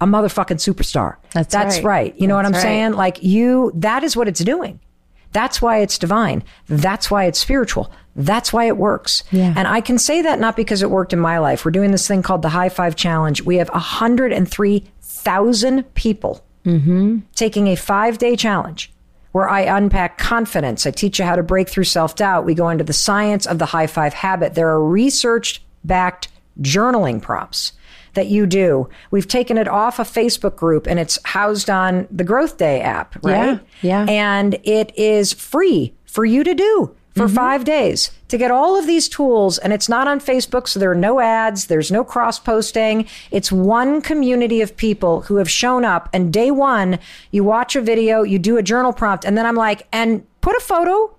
[0.00, 1.16] A motherfucking superstar.
[1.32, 1.84] That's right.
[1.84, 2.20] right.
[2.20, 2.62] You know what I'm right.
[2.62, 2.92] saying?
[2.92, 4.80] Like you, that is what it's doing.
[5.32, 6.42] That's why it's divine.
[6.66, 7.90] That's why it's spiritual.
[8.16, 9.22] That's why it works.
[9.30, 9.54] Yeah.
[9.56, 11.64] And I can say that not because it worked in my life.
[11.64, 13.42] We're doing this thing called the High Five Challenge.
[13.42, 17.18] We have 103,000 people mm-hmm.
[17.34, 18.92] taking a five day challenge
[19.32, 20.86] where I unpack confidence.
[20.86, 22.44] I teach you how to break through self doubt.
[22.44, 24.54] We go into the science of the high five habit.
[24.54, 26.28] There are research backed
[26.60, 27.72] journaling prompts
[28.14, 28.88] that you do.
[29.10, 33.16] We've taken it off a Facebook group and it's housed on the Growth Day app,
[33.24, 33.60] right?
[33.82, 34.06] Yeah, yeah.
[34.08, 37.34] And it is free for you to do for mm-hmm.
[37.34, 39.58] five days to get all of these tools.
[39.58, 43.06] And it's not on Facebook, so there are no ads, there's no cross posting.
[43.30, 46.08] It's one community of people who have shown up.
[46.12, 46.98] And day one,
[47.30, 50.56] you watch a video, you do a journal prompt, and then I'm like, and put
[50.56, 51.14] a photo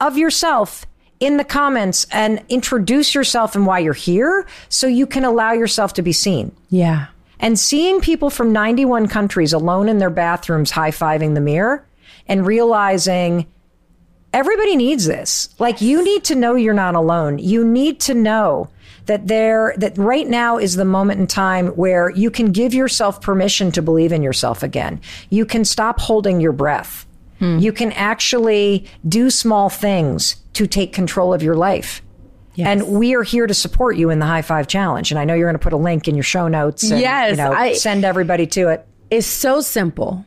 [0.00, 0.86] of yourself
[1.20, 5.92] in the comments and introduce yourself and why you're here so you can allow yourself
[5.94, 6.54] to be seen.
[6.70, 7.06] Yeah.
[7.40, 11.86] And seeing people from 91 countries alone in their bathrooms high fiving the mirror
[12.26, 13.46] and realizing
[14.32, 15.48] everybody needs this.
[15.58, 17.38] Like you need to know you're not alone.
[17.38, 18.70] You need to know
[19.06, 23.20] that there that right now is the moment in time where you can give yourself
[23.20, 25.00] permission to believe in yourself again.
[25.30, 27.06] You can stop holding your breath.
[27.38, 27.58] Hmm.
[27.58, 32.02] You can actually do small things to take control of your life.
[32.60, 35.12] And we are here to support you in the High Five Challenge.
[35.12, 36.90] And I know you're going to put a link in your show notes.
[36.90, 38.84] And, Yes, you know, I- send everybody to it.
[39.10, 40.24] It's so simple.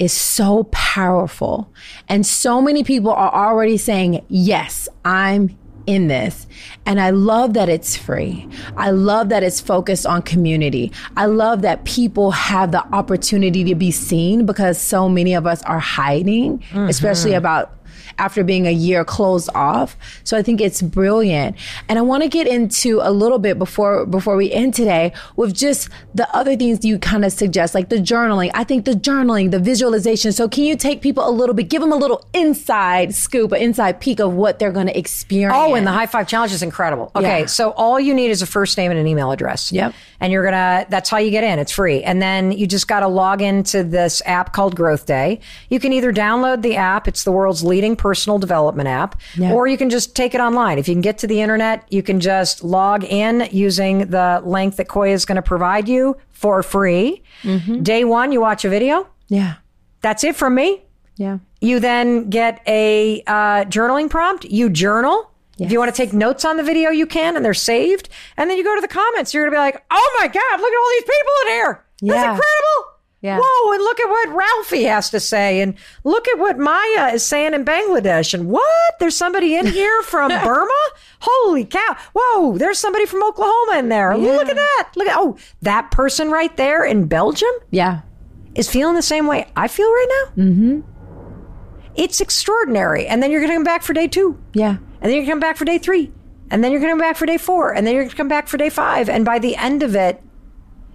[0.00, 1.72] It's so powerful.
[2.08, 5.56] And so many people are already saying, Yes, I'm
[5.88, 6.46] in this.
[6.84, 8.46] And I love that it's free.
[8.76, 10.92] I love that it's focused on community.
[11.16, 15.62] I love that people have the opportunity to be seen because so many of us
[15.62, 17.38] are hiding, especially mm-hmm.
[17.38, 17.72] about
[18.18, 19.96] after being a year closed off.
[20.24, 21.56] So I think it's brilliant.
[21.88, 25.54] And I want to get into a little bit before before we end today with
[25.54, 28.50] just the other things you kind of suggest, like the journaling.
[28.54, 30.32] I think the journaling, the visualization.
[30.32, 33.60] So can you take people a little bit, give them a little inside scoop, an
[33.62, 35.54] inside peek of what they're going to experience?
[35.56, 37.10] Oh, and the high five challenge is incredible.
[37.14, 37.46] Okay, Yeah.
[37.46, 39.72] so all you need is a first name and an email address.
[39.72, 39.94] Yep.
[40.20, 41.58] And you're gonna that's how you get in.
[41.58, 42.02] It's free.
[42.02, 45.40] And then you just gotta log into this app called Growth Day.
[45.70, 49.52] You can either download the app, it's the world's leading personal development app, Yeah.
[49.54, 50.78] or you can just take it online.
[50.78, 54.76] If you can get to the internet, you can just log in using the link
[54.76, 57.22] that Koya is gonna provide you for free.
[57.42, 57.82] Mm-hmm.
[57.82, 59.06] Day one, you watch a video.
[59.28, 59.54] yeah,
[60.00, 60.68] That's it from me.
[61.16, 64.44] yeah, You then get a uh, journaling prompt.
[64.58, 65.30] You journal.
[65.60, 68.08] If you want to take notes on the video, you can, and they're saved.
[68.36, 69.34] And then you go to the comments.
[69.34, 71.72] You're going to be like, oh my God, look at all these people in here.
[72.02, 72.80] That's incredible.
[73.20, 73.40] Yeah.
[73.42, 75.60] Whoa, and look at what Ralphie has to say.
[75.60, 78.32] And look at what Maya is saying in Bangladesh.
[78.32, 78.94] And what?
[79.00, 80.70] There's somebody in here from Burma?
[81.20, 81.96] Holy cow.
[82.14, 84.16] Whoa, there's somebody from Oklahoma in there.
[84.16, 84.90] Look at that.
[84.94, 88.02] Look at, oh, that person right there in Belgium yeah,
[88.54, 90.06] is feeling the same way I feel right
[90.36, 90.44] now.
[90.44, 90.80] Mm-hmm.
[91.96, 93.06] It's extraordinary.
[93.08, 94.38] And then you're going to come back for day two.
[94.52, 94.76] yeah.
[95.00, 96.12] And then you're going to come back for day three.
[96.50, 97.72] And then you're going to come back for day four.
[97.72, 99.08] And then you're going to come back for day five.
[99.08, 100.22] And by the end of it,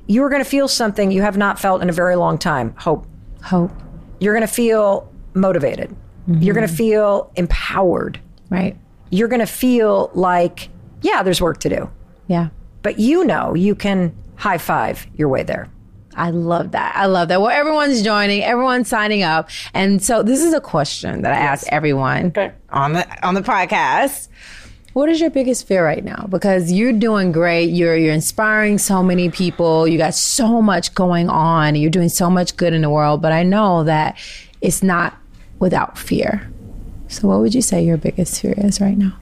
[0.08, 2.74] you are going to feel something you have not felt in a very long time
[2.78, 3.08] hope.
[3.44, 3.72] Hope.
[4.20, 5.90] You're going to feel motivated.
[6.30, 6.42] Mm-hmm.
[6.42, 8.20] You're going to feel empowered.
[8.50, 8.78] Right.
[9.10, 10.70] You're going to feel like,
[11.02, 11.90] yeah, there's work to do.
[12.28, 12.50] Yeah.
[12.82, 15.70] But you know you can high five your way there.
[16.16, 16.96] I love that.
[16.96, 17.42] I love that.
[17.42, 19.50] Well, everyone's joining, everyone's signing up.
[19.74, 22.34] And so this is a question that I ask everyone
[22.70, 24.28] on the on the podcast.
[24.94, 26.28] What is your biggest fear right now?
[26.30, 27.72] Because you're doing great.
[27.72, 29.88] You're you're inspiring so many people.
[29.88, 31.76] You got so much going on.
[31.76, 34.18] You're doing so much good in the world, but I know that
[34.62, 35.18] it's not
[35.60, 36.48] without fear.
[37.08, 39.18] So what would you say your biggest fear is right now?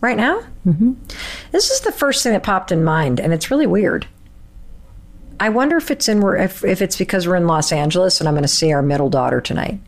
[0.00, 0.42] Right now?
[0.64, 0.94] Mm-hmm.
[1.50, 4.06] This is the first thing that popped in mind, and it's really weird.
[5.40, 8.34] I wonder if it's in if, if it's because we're in Los Angeles and I'm
[8.34, 9.80] going to see our middle daughter tonight.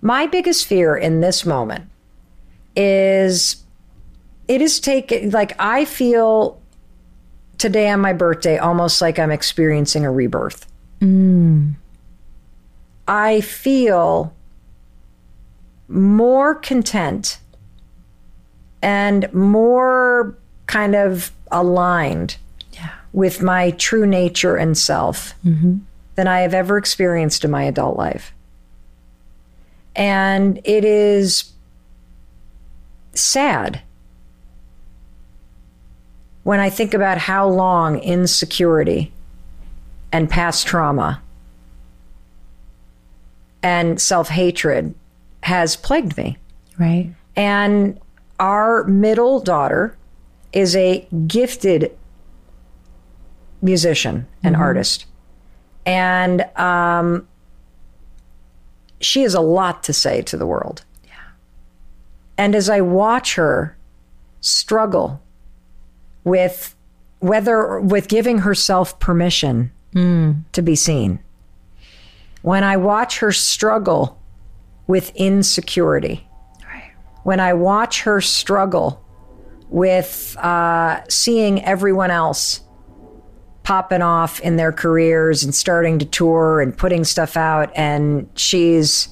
[0.00, 1.88] My biggest fear in this moment
[2.76, 3.64] is
[4.48, 6.60] it is taken like I feel
[7.58, 10.66] today on my birthday almost like I'm experiencing a rebirth.
[11.00, 11.74] Mm.
[13.06, 14.34] I feel
[15.88, 17.38] more content
[18.82, 20.36] and more
[20.66, 22.36] kind of aligned
[22.72, 22.90] Yeah.
[23.12, 25.78] with my true nature and self mm-hmm.
[26.14, 28.32] than I have ever experienced in my adult life.
[29.96, 31.52] And it is
[33.14, 33.80] sad
[36.48, 39.12] when I think about how long insecurity
[40.10, 41.20] and past trauma
[43.62, 44.94] and self hatred
[45.42, 46.38] has plagued me.
[46.78, 47.12] Right.
[47.36, 48.00] And
[48.40, 49.94] our middle daughter
[50.54, 51.94] is a gifted
[53.60, 55.04] musician and artist.
[55.84, 57.28] And um,
[59.02, 60.82] she has a lot to say to the world.
[61.04, 61.12] Yeah.
[62.38, 63.76] And as I watch her
[64.40, 65.20] struggle
[66.28, 66.74] with
[67.20, 69.72] whether with giving herself permission
[70.52, 71.18] to be seen,
[72.42, 74.20] when I watch her struggle
[74.86, 76.28] with insecurity,
[77.24, 79.04] when I watch her struggle
[79.68, 82.60] with uh, seeing everyone else
[83.64, 89.08] popping off in their careers and starting to tour and putting stuff out, and she's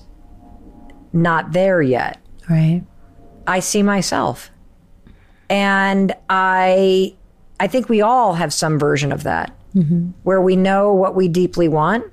[1.13, 2.19] not there yet.
[2.49, 2.83] Right.
[3.47, 4.51] I see myself.
[5.49, 7.15] And I
[7.59, 9.53] I think we all have some version of that
[10.23, 12.05] where we know what we deeply want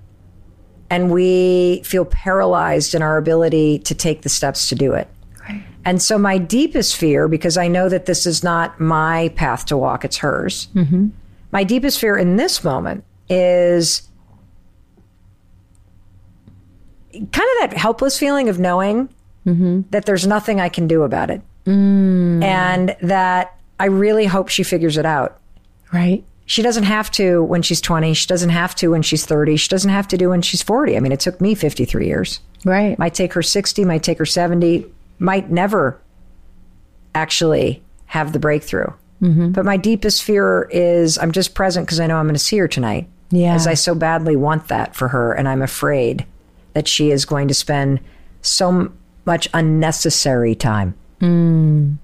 [0.90, 5.08] and we feel paralyzed in our ability to take the steps to do it.
[5.48, 5.64] Right.
[5.86, 9.78] And so my deepest fear because I know that this is not my path to
[9.78, 10.68] walk, it's hers.
[10.76, 11.08] Mm-hmm.
[11.52, 14.10] My deepest fear in this moment is
[17.14, 19.08] kind of that helpless feeling of knowing
[19.46, 19.82] mm-hmm.
[19.92, 21.42] that there's nothing I can do about it.
[21.66, 22.44] Mm.
[22.44, 25.40] And that I really hope she figures it out.
[25.92, 26.24] Right.
[26.46, 28.14] She doesn't have to when she's 20.
[28.14, 29.56] She doesn't have to when she's 30.
[29.56, 30.98] She doesn't have to do when she's 40.
[30.98, 32.40] I mean, it took me 53 years.
[32.66, 32.98] Right.
[33.00, 34.86] Might take her 60, might take her 70,
[35.20, 36.00] might never
[37.16, 38.88] actually have the breakthrough.
[39.22, 39.52] Mm-hmm.
[39.52, 42.58] But my deepest fear is I'm just present because I know I'm going to see
[42.58, 43.08] her tonight.
[43.32, 43.56] Yeah.
[43.56, 45.34] As I so badly want that for her.
[45.34, 46.26] And I'm afraid
[46.74, 48.00] that she is going to spend
[48.42, 48.92] so
[49.26, 51.98] much unnecessary time Mm.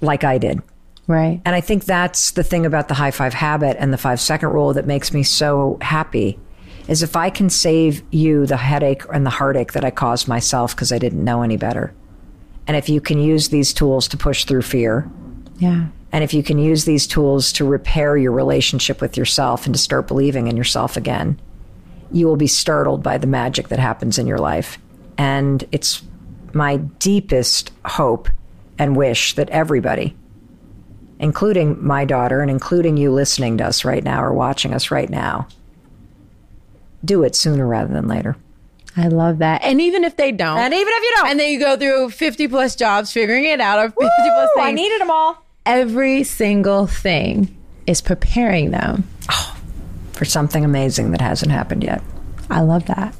[0.00, 0.62] like I did.
[1.06, 1.40] Right.
[1.44, 4.50] And I think that's the thing about the high five habit and the five second
[4.50, 6.38] rule that makes me so happy
[6.86, 10.74] is if I can save you the headache and the heartache that I caused myself
[10.74, 11.92] because I didn't know any better.
[12.66, 15.08] And if you can use these tools to push through fear,
[15.58, 15.86] Yeah.
[16.12, 19.80] and if you can use these tools to repair your relationship with yourself and to
[19.80, 21.38] start believing in yourself again,
[22.12, 24.78] you will be startled by the magic that happens in your life.
[25.18, 26.02] And it's
[26.54, 28.28] my deepest hope
[28.78, 30.16] and wish that everybody,
[31.18, 35.10] including my daughter and including you listening to us right now or watching us right
[35.10, 35.48] now,
[37.04, 38.36] do it sooner rather than later.
[38.96, 39.62] I love that.
[39.62, 42.10] And even if they don't, And even if you don't, and then you go through
[42.10, 44.66] 50 plus jobs figuring it out or 50 plus things.
[44.66, 47.54] I needed them all every single thing
[47.86, 49.04] is preparing them.
[49.30, 49.56] Oh,
[50.12, 52.02] for something amazing that hasn't happened yet.
[52.50, 53.14] I love that.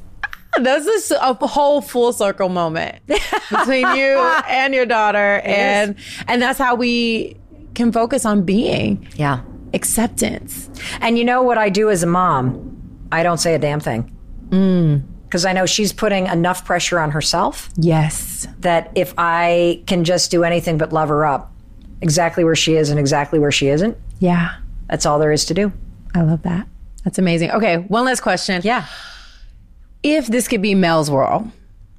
[0.60, 4.18] This is a whole full circle moment between you
[4.48, 5.94] and your daughter, and
[6.26, 7.36] and that's how we
[7.74, 9.40] can focus on being Yeah.
[9.74, 10.68] acceptance.
[11.00, 12.76] And you know what I do as a mom?
[13.12, 14.14] I don't say a damn thing.
[14.50, 15.02] Mm.
[15.24, 20.30] Because I know she's putting enough pressure on herself Yes, that if I can just
[20.30, 21.52] do anything but love her up,
[22.00, 24.56] exactly where she is and exactly where she isn't, yeah,
[24.88, 25.70] that's all there is to do.
[26.14, 26.66] I love that.
[27.04, 27.50] That's amazing.
[27.52, 28.62] Okay, one last question.
[28.64, 28.86] Yeah.
[30.02, 31.50] If this could be Mel's world,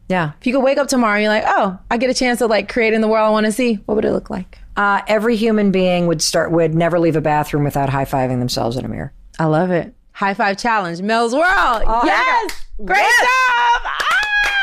[0.07, 0.31] Yeah.
[0.39, 2.47] if you could wake up tomorrow and you're like, oh, I get a chance to
[2.47, 4.57] like create in the world I want to see, what would it look like?
[4.77, 8.77] Uh, every human being would start would never leave a bathroom without high fiving themselves
[8.77, 9.11] in a mirror.
[9.37, 9.93] I love it.
[10.13, 11.83] High five challenge, Mel's World.
[12.05, 13.81] yes, great job.
[13.85, 14.07] Ah,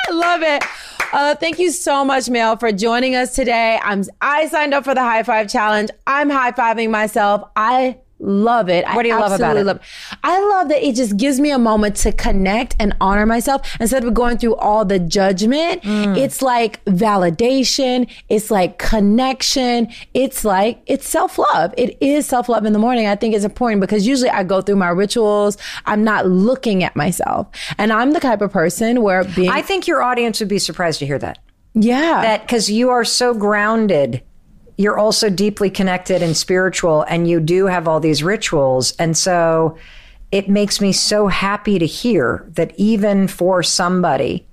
[0.09, 0.63] I love it.
[1.13, 3.79] Uh, thank you so much, Mel, for joining us today.
[3.83, 5.91] I'm I signed up for the high five challenge.
[6.07, 7.49] I'm high fiving myself.
[7.55, 8.87] I love it.
[8.87, 9.65] What do you love about it?
[9.65, 9.81] Love
[10.25, 14.05] I love that it just gives me a moment to connect and honor myself instead
[14.05, 15.83] of going through all the judgment.
[15.83, 16.17] Mm.
[16.17, 18.11] It's like validation.
[18.29, 19.89] It's like connection.
[20.15, 21.75] It's like it's self love.
[21.77, 23.07] It is self love in the morning.
[23.07, 25.59] I think it's important because usually I go through my rituals.
[25.85, 27.49] I'm not looking at myself,
[27.79, 30.99] and I'm the type of person where being I think your audience would be surprised
[31.01, 31.39] to hear that.
[31.75, 34.23] yeah That because you are so grounded,
[34.77, 38.95] you're also deeply connected and spiritual, and you do have all these rituals.
[38.97, 39.77] And so
[40.33, 44.47] it makes me so happy to hear that even for somebody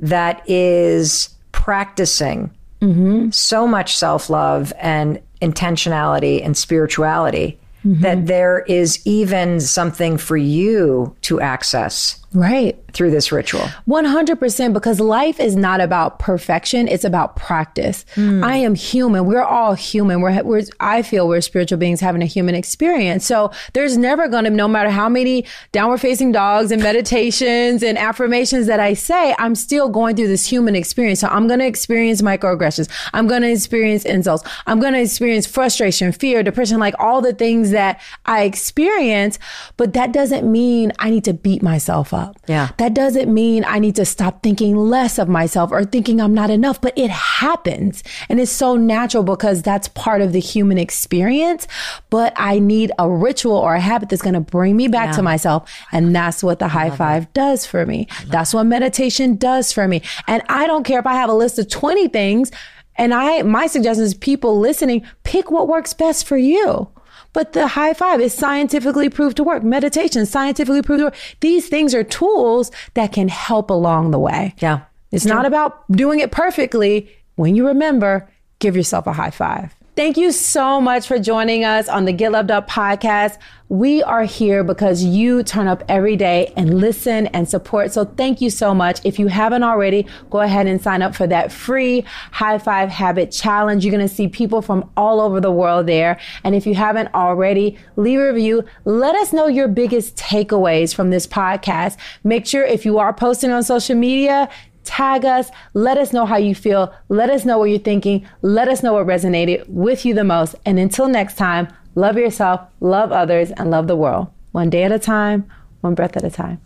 [0.00, 2.50] that is practicing
[2.80, 3.30] mm-hmm.
[3.30, 8.26] so much self love and intentionality and spirituality, that mm-hmm.
[8.26, 12.76] there is even something for you to access right.
[12.92, 13.62] through this ritual.
[13.88, 18.04] 100% because life is not about perfection it's about practice.
[18.14, 18.42] Hmm.
[18.42, 19.24] I am human.
[19.24, 20.20] We're all human.
[20.20, 23.24] We're, we're i feel we're spiritual beings having a human experience.
[23.24, 27.96] So there's never going to no matter how many downward facing dogs and meditations and
[27.96, 31.20] affirmations that i say i'm still going through this human experience.
[31.20, 32.88] So i'm going to experience microaggressions.
[33.12, 34.44] I'm going to experience insults.
[34.66, 39.38] I'm going to experience frustration fear depression like all the things that i experience.
[39.76, 42.70] But that doesn't mean i need to beat myself up Yeah.
[42.78, 46.50] that doesn't mean I need to stop thinking less of myself or thinking I'm not
[46.50, 48.02] enough, but it happens.
[48.28, 51.66] And it's so natural because that's part of the human experience.
[52.10, 55.22] But I need a ritual or a habit that's going to bring me back to
[55.22, 55.70] myself.
[55.92, 58.08] And that's what the high five does for me.
[58.28, 60.02] That's what meditation does for me.
[60.26, 62.50] And I don't care if I have a list of 20 things.
[62.96, 66.88] And I, my suggestion is people listening, pick what works best for you.
[67.32, 69.62] But the high five is scientifically proved to work.
[69.62, 71.16] Meditation, scientifically proved to work.
[71.40, 74.54] These things are tools that can help along the way.
[74.58, 74.80] Yeah.
[75.10, 77.10] It's not about doing it perfectly.
[77.36, 78.28] When you remember,
[78.58, 79.74] give yourself a high five.
[79.98, 83.36] Thank you so much for joining us on the Get Loved Up podcast.
[83.68, 87.92] We are here because you turn up every day and listen and support.
[87.92, 89.00] So thank you so much.
[89.04, 93.32] If you haven't already, go ahead and sign up for that free high five habit
[93.32, 93.84] challenge.
[93.84, 96.18] You're going to see people from all over the world there.
[96.44, 98.64] And if you haven't already, leave a review.
[98.84, 101.98] Let us know your biggest takeaways from this podcast.
[102.22, 104.48] Make sure if you are posting on social media,
[104.88, 105.50] tag us.
[105.74, 106.92] Let us know how you feel.
[107.08, 108.26] Let us know what you're thinking.
[108.40, 110.56] Let us know what resonated with you the most.
[110.64, 114.28] And until next time, love yourself, love others, and love the world.
[114.52, 115.48] One day at a time,
[115.82, 116.60] one breath at a time.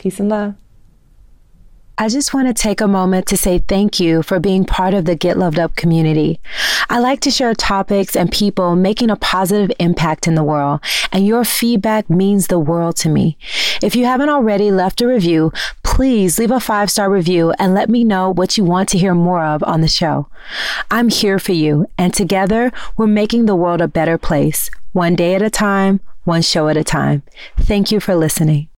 [0.00, 0.54] Peace and love.
[2.00, 5.04] I just want to take a moment to say thank you for being part of
[5.04, 6.40] the Get Loved Up community.
[6.88, 10.80] I like to share topics and people making a positive impact in the world,
[11.12, 13.36] and your feedback means the world to me.
[13.82, 15.52] If you haven't already left a review,
[15.82, 19.14] please leave a five star review and let me know what you want to hear
[19.14, 20.26] more of on the show.
[20.90, 25.34] I'm here for you, and together we're making the world a better place, one day
[25.34, 27.24] at a time, one show at a time.
[27.58, 28.70] Thank you for listening.